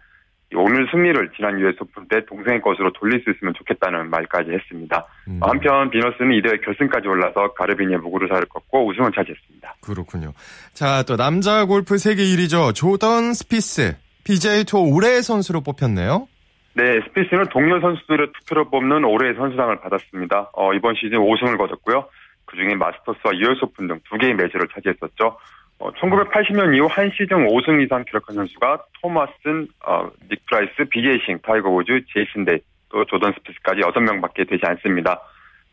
[0.53, 5.07] 이 오늘 승리를 지난 US 오픈 때 동생의 것으로 돌릴 수 있으면 좋겠다는 말까지 했습니다.
[5.29, 5.39] 음.
[5.41, 9.77] 어, 한편 비너스는 이 대회 결승까지 올라서 가르비녜 무구루사를 꺾고 우승을 차지했습니다.
[9.81, 10.33] 그렇군요.
[10.75, 12.75] 자, 또 남자 골프 세계 1위죠.
[12.75, 13.97] 조던 스피스.
[14.25, 16.29] PGA 투어 올해의 선수로 뽑혔네요.
[16.75, 20.51] 네, 스피스는 동료 선수들의 투표로 뽑는 올해의 선수상을 받았습니다.
[20.55, 22.07] 어, 이번 시즌 5승을 거뒀고요.
[22.53, 25.39] 그중에 마스터스와 US 오픈 등 두 개의 메이저를 차지했었죠.
[25.79, 31.21] 어, 1980년 이후 한 시즌 5승 이상 기록한 선수가 톰 왓슨, 어, 닉 프라이스, BJ
[31.27, 32.61] 싱, 타이거 우즈, 제이슨 데이,
[32.91, 35.21] 또 조던 스피스까지 6명밖에 되지 않습니다.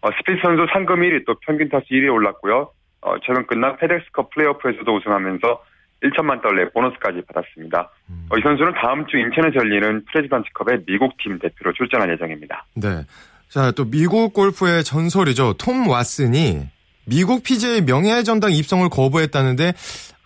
[0.02, 2.72] 어, 스피스 선수 상금 1위, 또 평균 타수 1위에 올랐고요.
[3.02, 5.64] 어, 최근 끝난 페덱스컵 플레이오프에서도 우승하면서
[6.04, 7.92] 1천만 달러의 보너스까지 받았습니다.
[8.30, 12.66] 어, 이 선수는 다음 주 인천에서 열리는 프레지던츠컵에 미국 팀 대표로 출전할 예정입니다.
[12.76, 13.04] 네.
[13.50, 15.54] 자, 또 미국 골프의 전설이죠.
[15.54, 16.68] 톰 왓슨이
[17.06, 19.74] 미국 PGA 명예의 전당 입성을 거부했다는데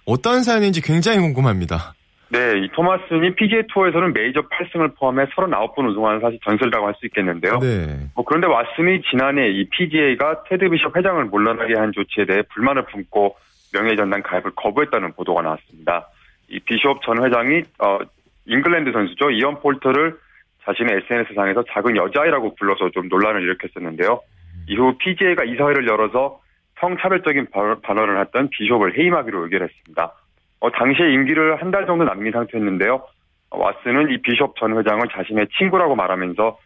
[0.06, 1.94] 어떤 사연인지 굉장히 궁금합니다.
[2.30, 7.60] 네, 이 토마슨이 PGA 투어에서는 메이저 8승을 포함해 39번 우승하는 사실 전설이라고 할 수 있겠는데요.
[7.60, 8.10] 네.
[8.16, 13.38] 뭐 그런데 왓슨이 지난해 이 PGA가 테드 비숍 회장을 물러나게 한 조치에 대해 불만을 품고
[13.72, 16.10] 명예 전당 가입을 거부했다는 보도가 나왔습니다.
[16.50, 18.00] 이 비숍 전 회장이 어
[18.48, 20.18] 잉글랜드 선수죠 이언 폴터를
[20.66, 24.22] 자신의 SNS상에서 작은 여자아이라고 불러서 좀 논란을 일으켰었는데요.
[24.68, 26.40] 이후 PGA가 이사회를 열어서
[26.80, 27.48] 성차별적인
[27.84, 30.14] 발언을 했던 비숍을 해임하기로 의결했습니다.
[30.62, 33.04] 어, 당시에 임기를 한 달 정도 남긴 상태였는데요.
[33.50, 36.58] 어, 왓슨은 이 비숍 전 회장을 자신의 친구라고 말하면서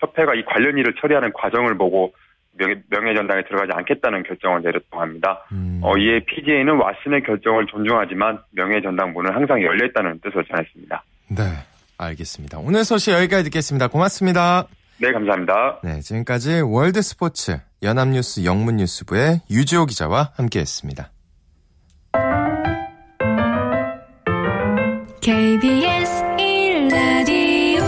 [0.00, 2.12] 협회가 이 관련 일을 처리하는 과정을 보고
[2.58, 5.44] 명예, 명예 전당에 들어가지 않겠다는 결정을 내렸다고 합니다.
[5.52, 5.80] 음.
[5.82, 11.02] 어, 이에 PGA는 왓슨의 결정을 존중하지만 명예전당 문은 항상 열려있다는 뜻을 전했습니다.
[11.30, 11.42] 네,
[11.98, 12.58] 알겠습니다.
[12.58, 13.88] 오늘 소식 여기까지 듣겠습니다.
[13.88, 14.66] 고맙습니다.
[14.98, 15.80] 네, 감사합니다.
[15.82, 21.10] 네, 지금까지 월드 스포츠 연합뉴스 영문뉴스부의 유지호 기자와 함께했습니다.
[25.20, 27.82] KBS 1라디오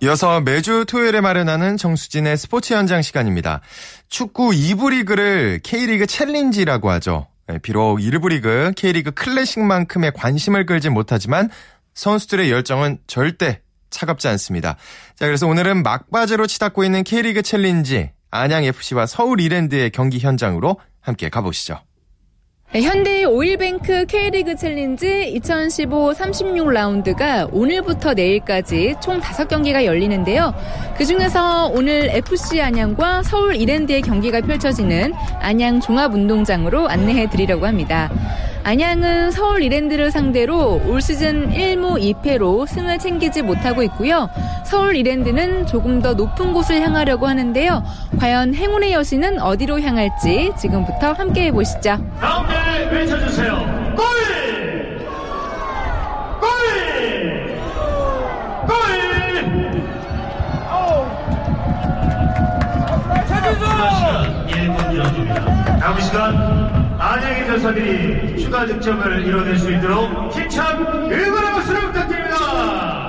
[0.00, 3.60] 이어서 매주 토요일에 마련하는 정수진의 스포츠 현장 시간입니다.
[4.08, 7.26] 축구 2부 리그를 K리그 챌린지라고 하죠.
[7.48, 11.48] 네, 비록 1부 리그, K리그 클래식만큼의 관심을 끌지 못하지만
[11.94, 14.76] 선수들의 열정은 절대 차갑지 않습니다.
[15.16, 21.80] 자, 그래서 오늘은 막바지로 치닫고 있는 K리그 챌린지 안양FC와 서울 이랜드의 경기 현장으로 함께 가보시죠.
[22.70, 30.52] 네, 현대 오일뱅크 K리그 챌린지 2015 36라운드가 오늘부터 내일까지 총 5경기가 열리는데요.
[30.98, 38.10] 그중에서 오늘 FC 안양과 서울 이랜드의 경기가 펼쳐지는 안양 종합운동장으로 안내해 드리려고 합니다.
[38.64, 44.28] 안양은 서울 이랜드를 상대로 올 시즌 1무 2패로 승을 챙기지 못하고 있고요.
[44.64, 47.82] 서울 이랜드는 조금 더 높은 곳을 향하려고 하는데요.
[48.18, 51.98] 과연 행운의 여신은 어디로 향할지 지금부터 함께 해보시죠.
[52.20, 53.94] 가운데 외쳐주세요.
[53.96, 54.04] 골!
[56.40, 56.48] 골!
[58.66, 58.98] 골!
[63.98, 65.78] 시간 1분 이어집니다.
[65.78, 66.77] 다음 시간
[67.08, 70.76] 안양의 전사들이 추가 득점을 이뤄낼 수 있도록 힘찬
[71.10, 73.07] 응원의 박수를 부탁드립니다.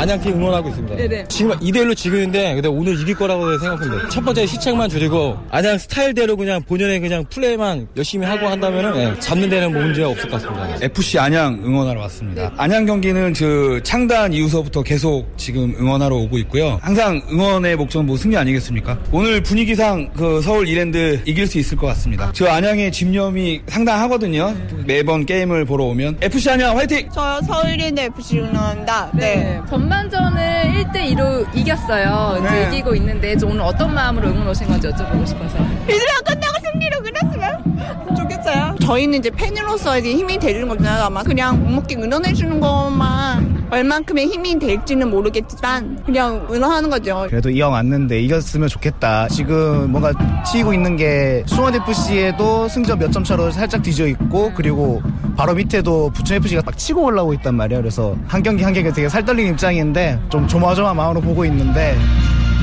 [0.00, 0.96] 안양팀 응원하고 있습니다.
[0.96, 1.24] 네네.
[1.28, 4.08] 지금 2대1로 지고 있는데 근데 오늘 이길 거라고 생각합니다.
[4.08, 9.50] 첫 번째 시책만 줄이고 안양 스타일대로 그냥 본연의 그냥 플레이만 열심히 하고 한다면은 네, 잡는
[9.50, 10.84] 데는 뭐 문제가 없을 것 같습니다.
[10.84, 12.52] FC 안양 응원하러 왔습니다.
[12.56, 16.78] 안양 경기는 그 창단 이후서부터 계속 지금 응원하러 오고 있고요.
[16.80, 18.98] 항상 응원의 목적은 뭐 승리 아니겠습니까?
[19.12, 22.30] 오늘 분위기상 그 서울 이랜드 이길 수 있을 것 같습니다.
[22.32, 24.54] 저 안양의 집념이 상당하거든요.
[24.86, 27.08] 매번 게임을 보러 오면 FC 안양 화이팅!
[27.12, 29.10] 저 서울 이랜드 FC 응원합니다.
[29.14, 29.36] 네.
[29.36, 29.60] 네.
[29.90, 32.36] 전반전을 1대2로 이겼어요.
[32.38, 32.68] 이제 네.
[32.68, 35.58] 이기고 있는데 오늘 어떤 마음으로 응원 오신 건지 여쭤보고 싶어서.
[35.58, 38.69] 이들아 끝나고 승리로 끝났으면 좋겠어요.
[38.80, 41.04] 저희는 이제 팬으로서 이제 힘이 되는 거잖아요.
[41.04, 47.26] 아마 그냥 묵묵히 응원해주는 것만 얼만큼의 힘이 될지는 모르겠지만 그냥 응원하는 거죠.
[47.28, 49.28] 그래도 이왕 왔는데 이겼으면 좋겠다.
[49.28, 50.12] 지금 뭔가
[50.44, 55.02] 치이고 있는 게 수원 FC에도 승점 몇 점 차로 살짝 뒤져 있고 그리고
[55.36, 57.82] 바로 밑에도 부천 FC가 딱 치고 올라오고 있단 말이에요.
[57.82, 61.96] 그래서 한 경기 한 경기 되게 살떨리는 입장인데 좀 조마조마 마음으로 보고 있는데.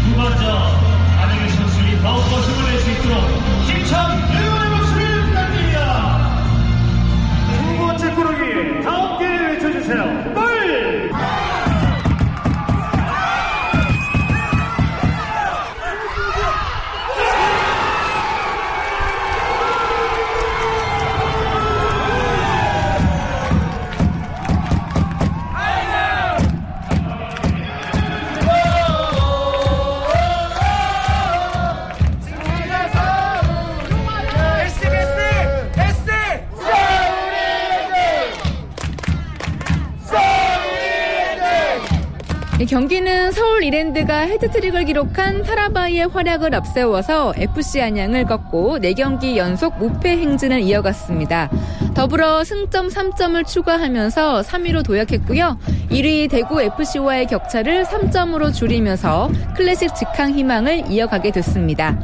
[0.10, 4.47] 두번째 안양의 선수들이 더욱 거심을 낼수 있도록 응
[9.88, 10.37] 외
[42.78, 50.62] 경기는 서울 이랜드가 헤드트릭을 기록한 타라바이의 활약을 앞세워서 FC 안양을 꺾고 4경기 연속 무패 행진을
[50.62, 51.50] 이어갔습니다.
[51.96, 55.58] 더불어 승점 3점을 추가하면서 3위로 도약했고요.
[55.90, 62.00] 1위 대구 FC와의 격차를 3점으로 줄이면서 클래식 직항 희망을 이어가게 됐습니다.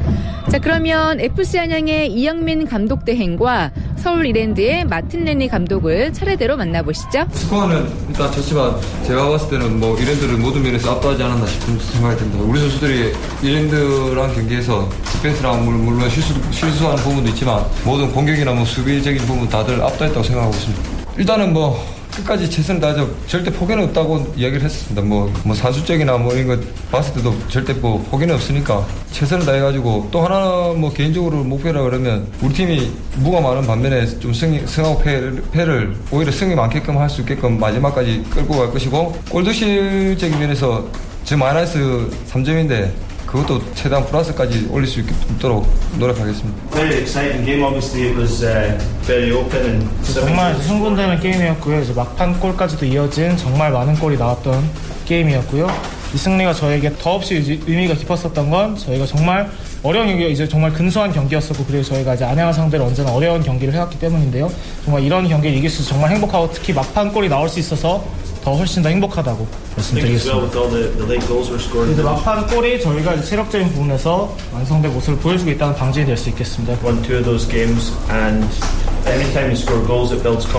[0.54, 7.26] 자 그러면 FC 안양의 이영민 감독 대행과 서울 이랜드의 마틴 레니 감독을 차례대로 만나보시죠.
[7.32, 12.44] 스코어는 일단 좋지만 제가 봤을 때는 뭐 이랜드를 모든 면에서 압도하지 않았나 싶은 생각이 듭니다.
[12.44, 19.50] 우리 선수들이 이랜드랑 경기에서 디펜스랑 물론 실수, 실수하는 부분도 있지만 모든 공격이나 뭐 수비적인 부분
[19.50, 20.84] 다들 압도했다고 생각하고 있습니다.
[21.18, 21.84] 일단은 뭐
[22.16, 25.02] 끝까지 최선을 다해서 절대 포기는 없다고 이야기를 했습니다.
[25.02, 30.22] 뭐, 뭐 사수적이나 뭐 이런 거 봤을 때도 절대 뭐 포기는 없으니까 최선을 다해가지고 또
[30.22, 35.96] 하나 뭐 개인적으로 목표라 그러면 우리 팀이 무가 많은 반면에 좀 승리, 승하고 패를, 패를
[36.12, 40.88] 오히려 승이 많게끔 할 수 있게끔 마지막까지 끌고 갈 것이고 골드실적인 면에서
[41.24, 42.90] 지금 마이너스 3점인데
[43.26, 46.70] 그것도 최대한 플러스까지 올릴 수 있도록 노력하겠습니다.
[46.72, 47.64] Very exciting game.
[47.64, 51.82] Obviously, it was uh, very open and 정말 흥분되는 게임이었고요.
[51.82, 54.64] 이제 막판 골까지도 이어진 정말 많은 골이 나왔던
[55.06, 55.68] 게임이었고요.
[56.14, 59.50] 이 승리가 저에게 더없이 의미가 깊었었던 건 저희가 정말
[59.82, 63.98] 어려운 경기 이제 정말 근소한 경기였었고 그리고 저희가 이제 안양을 상대로 언제나 어려운 경기를 해왔기
[63.98, 64.52] 때문인데요.
[64.86, 68.06] 정말 이런 경기를 이길 수 있어서 정말 행복하고 특히 막판 골이 나올 수 있어서
[68.44, 70.36] 더 훨씬 더 행복하다고 말씀드리겠습니다.
[71.94, 76.78] 이제 막판 골이 저희가 체력적인 부분에서 완성된 모습을 보여주고 있다는 방증이 될 수 있겠습니다.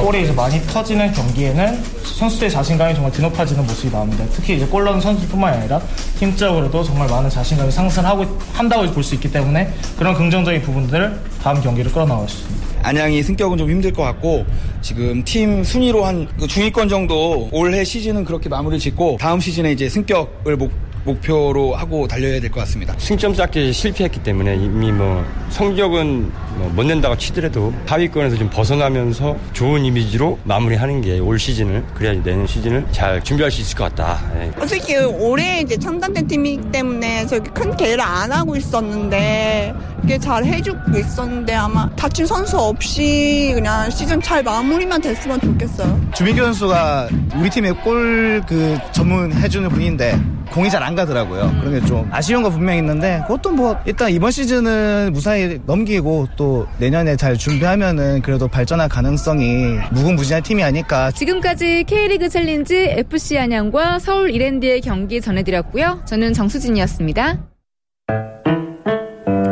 [0.07, 0.33] 골이 이제.
[0.33, 4.25] 많이 터지는 경기에는 선수들의 자신감이 정말 드높아지는 모습이 나옵니다.
[4.33, 5.81] 특히 이제 골 넣는 선수뿐만 아니라
[6.19, 11.93] 팀적으로도 정말 많은 자신감이 상승하고 한다고 볼 수 있기 때문에 그런 긍정적인 부분들을 다음 경기를
[11.93, 12.64] 끌어나갈 수 있습니다.
[12.85, 14.45] 안양이 승격은 좀 힘들 것 같고
[14.83, 20.57] 지금 팀 순위로 한그 중위권 정도 올해 시즌은 그렇게 마무리 짓고 다음 시즌에 이제 승격을
[20.59, 20.71] 목,
[21.05, 22.95] 목표로 하고 달려야 될 것 같습니다.
[22.99, 26.44] 승점 쌓기 실패했기 때문에 이미 뭐 성적은 뭐
[26.75, 32.87] 못 낸다고 치더라도 하위권에서 좀 벗어나면서 좋은 이미지로 마무리하는 게 올 시즌을 그래야 내년 시즌을
[32.93, 34.21] 잘 준비할 수 있을 것 같다.
[34.37, 34.51] 예.
[34.59, 39.73] 솔직히 올해 이제 창단된 팀이기 때문에 저기 큰 대회를 안 하고 있었는데
[40.05, 46.01] 이게 잘 해주고 있었는데 아마 다친 선수 없이 그냥 시즌 잘 마무리만 됐으면 좋겠어요.
[46.15, 50.19] 주민규 선수가 우리 팀의 골 그 전문해주는 분인데
[50.53, 51.53] 공이 잘 안 가더라고요.
[51.61, 56.44] 그런 게 좀 아쉬운 거 분명히 있는데 그것도 뭐 일단 이번 시즌은 무사히 넘기고 또
[56.79, 61.11] 내년에 잘 준비하면은 그래도 발전할 가능성이 무궁무진한 팀이 아닐까.
[61.11, 66.03] 지금까지 K리그 챌린지 FC 안양과 서울 이랜드의 경기 전해드렸고요.
[66.07, 67.39] 저는 정수진이었습니다.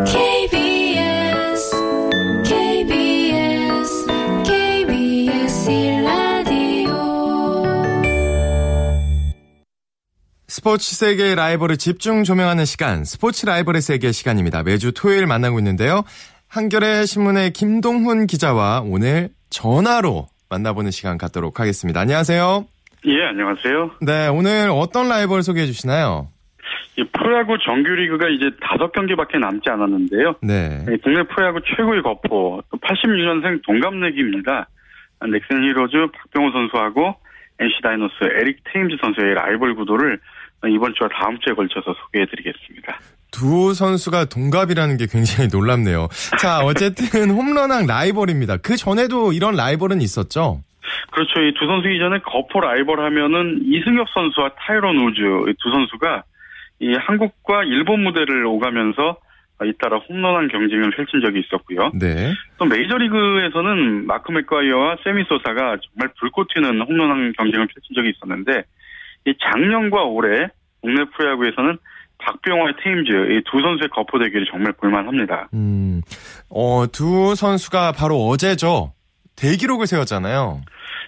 [0.07, 1.71] KBS
[2.45, 4.07] KBS
[4.45, 6.93] KBS 1라디오
[10.49, 14.63] 스포츠 세계의 라이벌을 집중 조명하는 시간, 스포츠 라이벌의 세계 시간입니다.
[14.63, 16.05] 매주 토요일 만나고 있는데요.
[16.53, 21.99] 한겨레 신문의 김동훈 기자와 오늘 전화로 만나보는 시간 갖도록 하겠습니다.
[21.99, 22.67] 안녕하세요.
[23.07, 23.93] 예, 안녕하세요.
[24.03, 26.29] 네, 오늘 어떤 라이벌 소개해 주시나요?
[26.99, 30.35] 이 프로야구 정규리그가 이제 다섯 경기밖에 남지 않았는데요.
[30.43, 30.85] 네.
[30.93, 34.69] 이 국내 프로야구 최고의 거포, 86년생 동갑내기입니다.
[35.23, 37.15] 넥센 히어로즈 박병호 선수하고
[37.61, 40.21] NC 다이노스 에릭 테임즈 선수의 라이벌 구도를
[40.69, 42.99] 이번 주와 다음 주에 걸쳐서 소개해 드리겠습니다.
[43.33, 46.09] 두 선수가 동갑이라는 게 굉장히 놀랍네요.
[46.39, 48.59] 자, 어쨌든 홈런왕 라이벌입니다.
[48.59, 50.63] 그 전에도 이런 라이벌은 있었죠?
[51.11, 51.41] 그렇죠.
[51.41, 56.23] 이 두 선수 이전에 거포 라이벌 하면은 이승엽 선수와 타이런 우즈 이두 선수가
[56.81, 59.17] 이 한국과 일본 무대를 오가면서
[59.65, 61.93] 잇따라 홈런왕 경쟁을 펼친 적이 있었고요.
[61.95, 62.35] 네.
[62.59, 68.65] 또 메이저리그에서는 마크 맥과이어와 세미 소사가 정말 불꽃 튀는 홈런왕 경쟁을 펼친 적이 있었는데
[69.27, 70.49] 이 작년과 올해
[70.81, 71.79] 국내 프로야구에서는
[72.25, 75.49] 박병호의 테임즈 이 두 선수의 거포 대결이 정말 볼만합니다.
[75.55, 76.01] 음,
[76.51, 78.93] 어, 두 선수가 바로 어제죠.
[79.37, 80.61] 대기록을 세웠잖아요.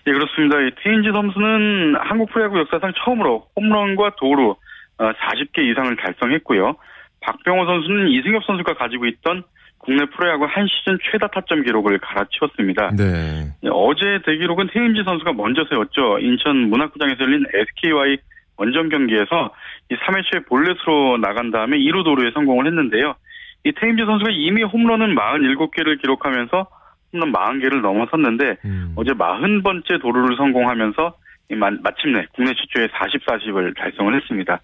[0.07, 0.61] 예, 그렇습니다.
[0.61, 4.57] 이 테임즈 선수는 한국 프로야구 역사상 처음으로 홈런과 도루
[4.99, 6.77] 40개 이상을 달성했고요.
[7.21, 9.45] 박병호 선수는 이승엽 선수가 가지고 있던
[9.79, 12.91] 국내 프로야구 한 시즌 최다 타점 기록을 갈아치웠습니다.
[12.97, 13.47] 네.
[13.65, 16.19] 예, 어제 대기록은 테임즈 선수가 먼저 세웠죠.
[16.21, 18.19] 인천 문학구장에서 열린 SK와의
[18.57, 19.53] 원정 경기에서
[19.91, 23.15] 이 3회 초에 볼넷으로 나간 다음에 2루 도루에 성공을 했는데요.
[23.65, 26.67] 이 테임즈 선수가 이미 홈런은 47개를 기록하면서
[27.13, 28.57] 홈런 40개를 넘어섰는데
[28.97, 31.17] 어제 40번째 도루를 성공하면서
[31.83, 34.61] 마침내 국내 최초의 40, 40을 달성을 했습니다.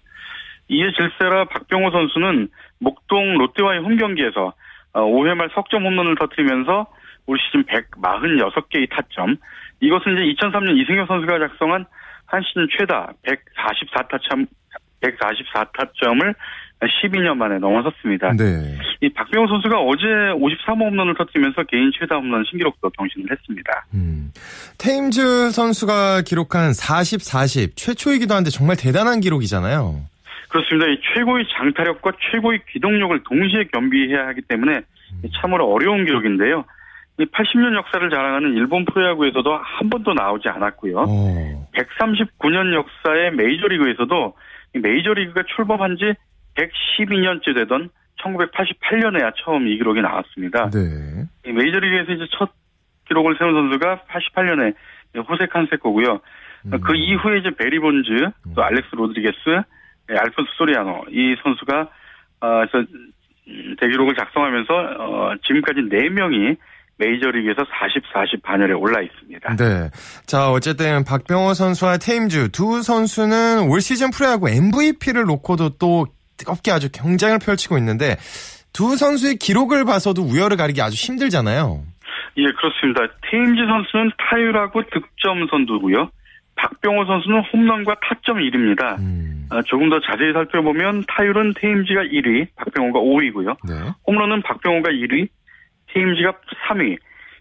[0.67, 4.53] 이에 질세라 박병호 선수는 목동 롯데와의 홈 경기에서
[4.93, 6.87] 5회 말 석점 홈런을 터뜨리면서
[7.27, 9.37] 올 시즌 146개의 타점.
[9.79, 11.85] 이것은 이제 2003년 이승엽 선수가 작성한
[12.25, 14.47] 한 시즌 최다 144타점
[15.01, 16.35] 144타점을
[16.81, 18.33] 12년 만에 넘어섰습니다.
[18.33, 18.77] 네.
[19.01, 23.85] 이 박병호 선수가 어제 53호 홈런을 터뜨리면서 개인 최다 홈런 신기록도 경신을 했습니다.
[24.79, 30.01] 테임즈 선수가 기록한 40, 40 최초이기도 한데 정말 대단한 기록이잖아요.
[30.49, 30.87] 그렇습니다.
[30.87, 34.81] 이 최고의 장타력과 최고의 기동력을 동시에 겸비해야 하기 때문에
[35.39, 36.65] 참으로 어려운 기록인데요.
[37.19, 41.05] 이 80년 역사를 자랑하는 일본 프로야구에서도 한 번도 나오지 않았고요.
[41.75, 46.13] 139년 역사의 메이저리그에서도 이 메이저리그가 출범한 지
[46.55, 47.89] 112년째 되던
[48.21, 50.69] 1988년에야 처음 이 기록이 나왔습니다.
[50.69, 50.79] 네.
[51.45, 52.51] 이 메이저리그에서 이제 첫
[53.07, 54.73] 기록을 세운 선수가 88년에
[55.27, 56.21] 호세 칸세코고요.
[56.83, 58.09] 그 이후에 이제 베리 본즈,
[58.55, 59.61] 또 알렉스 로드리게스,
[60.11, 61.89] 예, 알폰소 소리아노 이 선수가
[62.41, 62.79] 어, 저,
[63.47, 66.55] 음, 대기록을 작성하면서 어, 지금까지 4 명이
[67.01, 69.55] 메이저리그에서 40, 40 반열에 올라 있습니다.
[69.55, 69.89] 네.
[70.27, 76.05] 자, 어쨌든 박병호 선수와 테임즈 두 선수는 올 시즌 프로야구 MVP를 놓고도 또
[76.37, 78.17] 뜨겁게 아주 경쟁을 펼치고 있는데
[78.71, 81.83] 두 선수의 기록을 봐서도 우열을 가리기 아주 힘들잖아요.
[82.37, 83.01] 예, 그렇습니다.
[83.29, 86.09] 테임즈 선수는 타율하고 득점 선두고요.
[86.55, 88.97] 박병호 선수는 홈런과 타점 1위입니다.
[89.49, 93.57] 아, 조금 더 자세히 살펴보면 타율은 테임즈가 1위, 박병호가 5위고요.
[94.07, 95.27] 홈런은 박병호가 1위,
[95.93, 96.33] 테임즈가
[96.67, 96.97] 3위.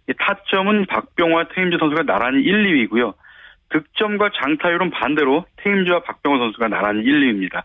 [0.09, 3.15] 이 타점은 박병호와 테임즈 선수가 나란히 1, 2위고요.
[3.71, 7.63] 득점과 장타율은 반대로 테임즈와 박병호 선수가 나란히 1, 2위입니다.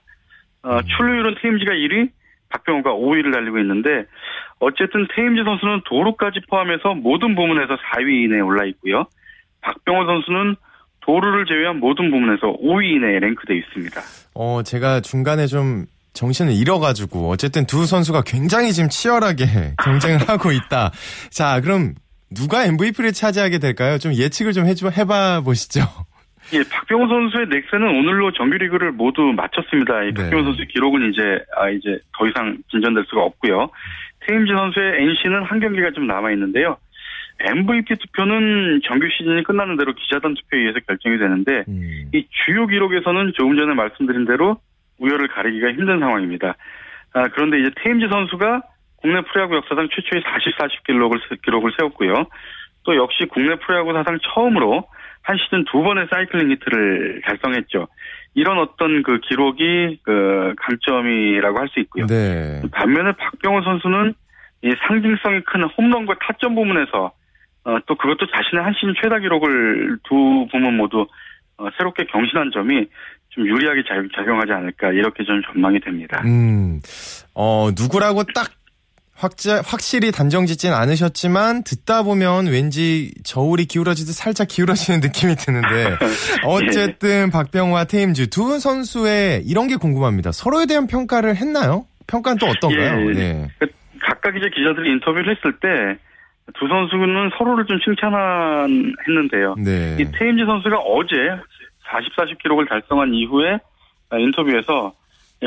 [0.64, 2.10] 어, 출루율은 테임즈가 1위,
[2.50, 4.06] 박병호가 5위를 달리고 있는데
[4.60, 9.06] 어쨌든 테임즈 선수는 도루까지 포함해서 모든 부문에서 4위 이내에 올라 있고요.
[9.62, 10.56] 박병호 선수는
[11.02, 14.02] 도루를 제외한 모든 부문에서 5위 이내에 랭크되어 있습니다.
[14.36, 15.86] 어, 제가 중간에 좀
[16.16, 19.46] 정신을 잃어가지고 어쨌든 두 선수가 굉장히 지금 치열하게
[19.84, 20.92] 경쟁을 하고 있다.
[21.30, 21.94] 자, 그럼
[22.34, 23.98] 누가 MVP를 차지하게 될까요?
[24.00, 25.82] 좀 예측을 좀 해줘, 해봐 보시죠.
[26.54, 30.04] 예, 박병호 선수의 넥센은 오늘로 정규리그를 모두 마쳤습니다.
[30.04, 31.22] 이 박병호 선수의 기록은 이제
[31.58, 33.70] 아 이제 더 이상 진전될 수가 없고요.
[34.28, 36.78] 테임즈 선수의 NC는 한 경기가 좀 남아 있는데요.
[37.40, 41.64] MVP 투표는 정규 시즌이 끝나는 대로 기자단 투표에 의해서 결정이 되는데
[42.14, 44.58] 이 주요 기록에서는 조금 전에 말씀드린 대로
[45.00, 46.56] 우열을 가리기가 힘든 상황입니다.
[47.14, 48.62] 아, 그런데 이제 테임즈 선수가
[48.98, 52.26] 국내 프로야구 역사상 최초의 40, 40 기록을 기록을 세웠고요.
[52.84, 54.86] 또 역시 국내 프로야구 사상 처음으로
[55.22, 57.88] 한 시즌 두 번의 사이클링 히트를 달성했죠.
[58.36, 62.06] 이런 어떤 그 기록이 그 강점이라고 할 수 있고요.
[62.06, 62.62] 네.
[62.72, 64.14] 반면에 박병호 선수는
[64.64, 67.12] 이 상징성이 큰 홈런과 타점 부문에서
[67.66, 71.08] 어, 또 그것도 자신의 한 시즌 최다 기록을 두 부문 모두
[71.58, 72.88] 어, 새롭게 경신한 점이
[73.36, 76.22] 좀 유리하게 작- 작용하지 않을까 이렇게 좀 전망이 됩니다.
[76.26, 76.80] 음,
[77.34, 78.50] 어, 누구라고 딱
[79.18, 85.96] 확자, 확실히 단정 짓진 않으셨지만 듣다 보면 왠지 저울이 기울어지듯 살짝 기울어지는 느낌이 드는데
[86.46, 90.32] 어쨌든 박병호와 테임즈 두 선수의 이런 게 궁금합니다.
[90.34, 91.86] 서로에 대한 평가를 했나요?
[92.08, 93.10] 평가는 또 어떤가요?
[93.10, 93.48] 예, 네.
[93.60, 93.68] 그
[94.02, 96.02] 각각 이제 기자들이 인터뷰를 했을 때
[96.60, 99.56] 두 선수는 서로를 좀 칭찬했는데요.
[99.58, 99.98] 네.
[100.00, 101.16] 이 테임즈 선수가 어제
[101.92, 103.60] 40, 40 기록을 달성한 이후에
[104.18, 104.94] 인터뷰에서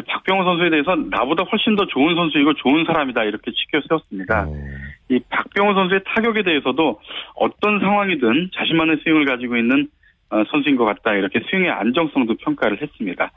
[0.07, 4.47] 박병호 선수에 대해서 나보다 훨씬 더 좋은 선수이고 좋은 사람이다 이렇게 치켜 세웠습니다.
[5.11, 7.01] 이 박병호 선수의 타격에 대해서도
[7.35, 9.89] 어떤 상황이든 자신만의 스윙을 가지고 있는
[10.31, 13.31] 어, 선수인 것 같다 이렇게 스윙의 안정성도 평가를 했습니다.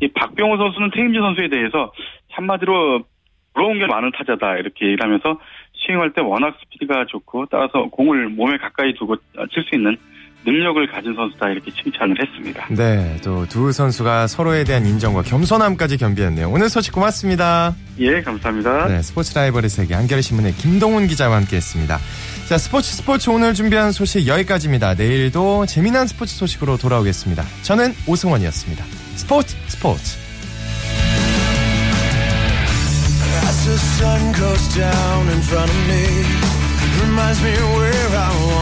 [0.00, 1.92] 이 박병호 선수는 테임즈 선수에 대해서
[2.30, 3.04] 한마디로
[3.52, 5.38] 부러운 게 많은 타자다 이렇게 얘기를 하면서
[5.84, 9.16] 스윙할 때 워낙 스피드가 좋고 따라서 공을 몸에 가까이 두고
[9.52, 9.98] 칠 수 있는
[10.44, 12.66] 능력을 가진 선수다 이렇게 칭찬을 했습니다.
[12.70, 16.50] 네, 또 두 선수가 서로에 대한 인정과 겸손함까지 겸비했네요.
[16.50, 17.74] 오늘 소식 고맙습니다.
[17.98, 18.88] 예, 감사합니다.
[18.88, 21.98] 네, 스포츠 라이벌의 세계 한겨레 신문의 김동훈 기자와 함께했습니다.
[22.48, 24.94] 자, 스포츠 스포츠 오늘 준비한 소식 여기까지입니다.
[24.94, 27.44] 내일도 재미난 스포츠 소식으로 돌아오겠습니다.
[27.62, 28.84] 저는 오승원이었습니다.
[29.16, 30.18] 스포츠 스포츠.
[33.44, 36.02] As the sun goes down in front of me,
[37.04, 38.61] reminds me where I be.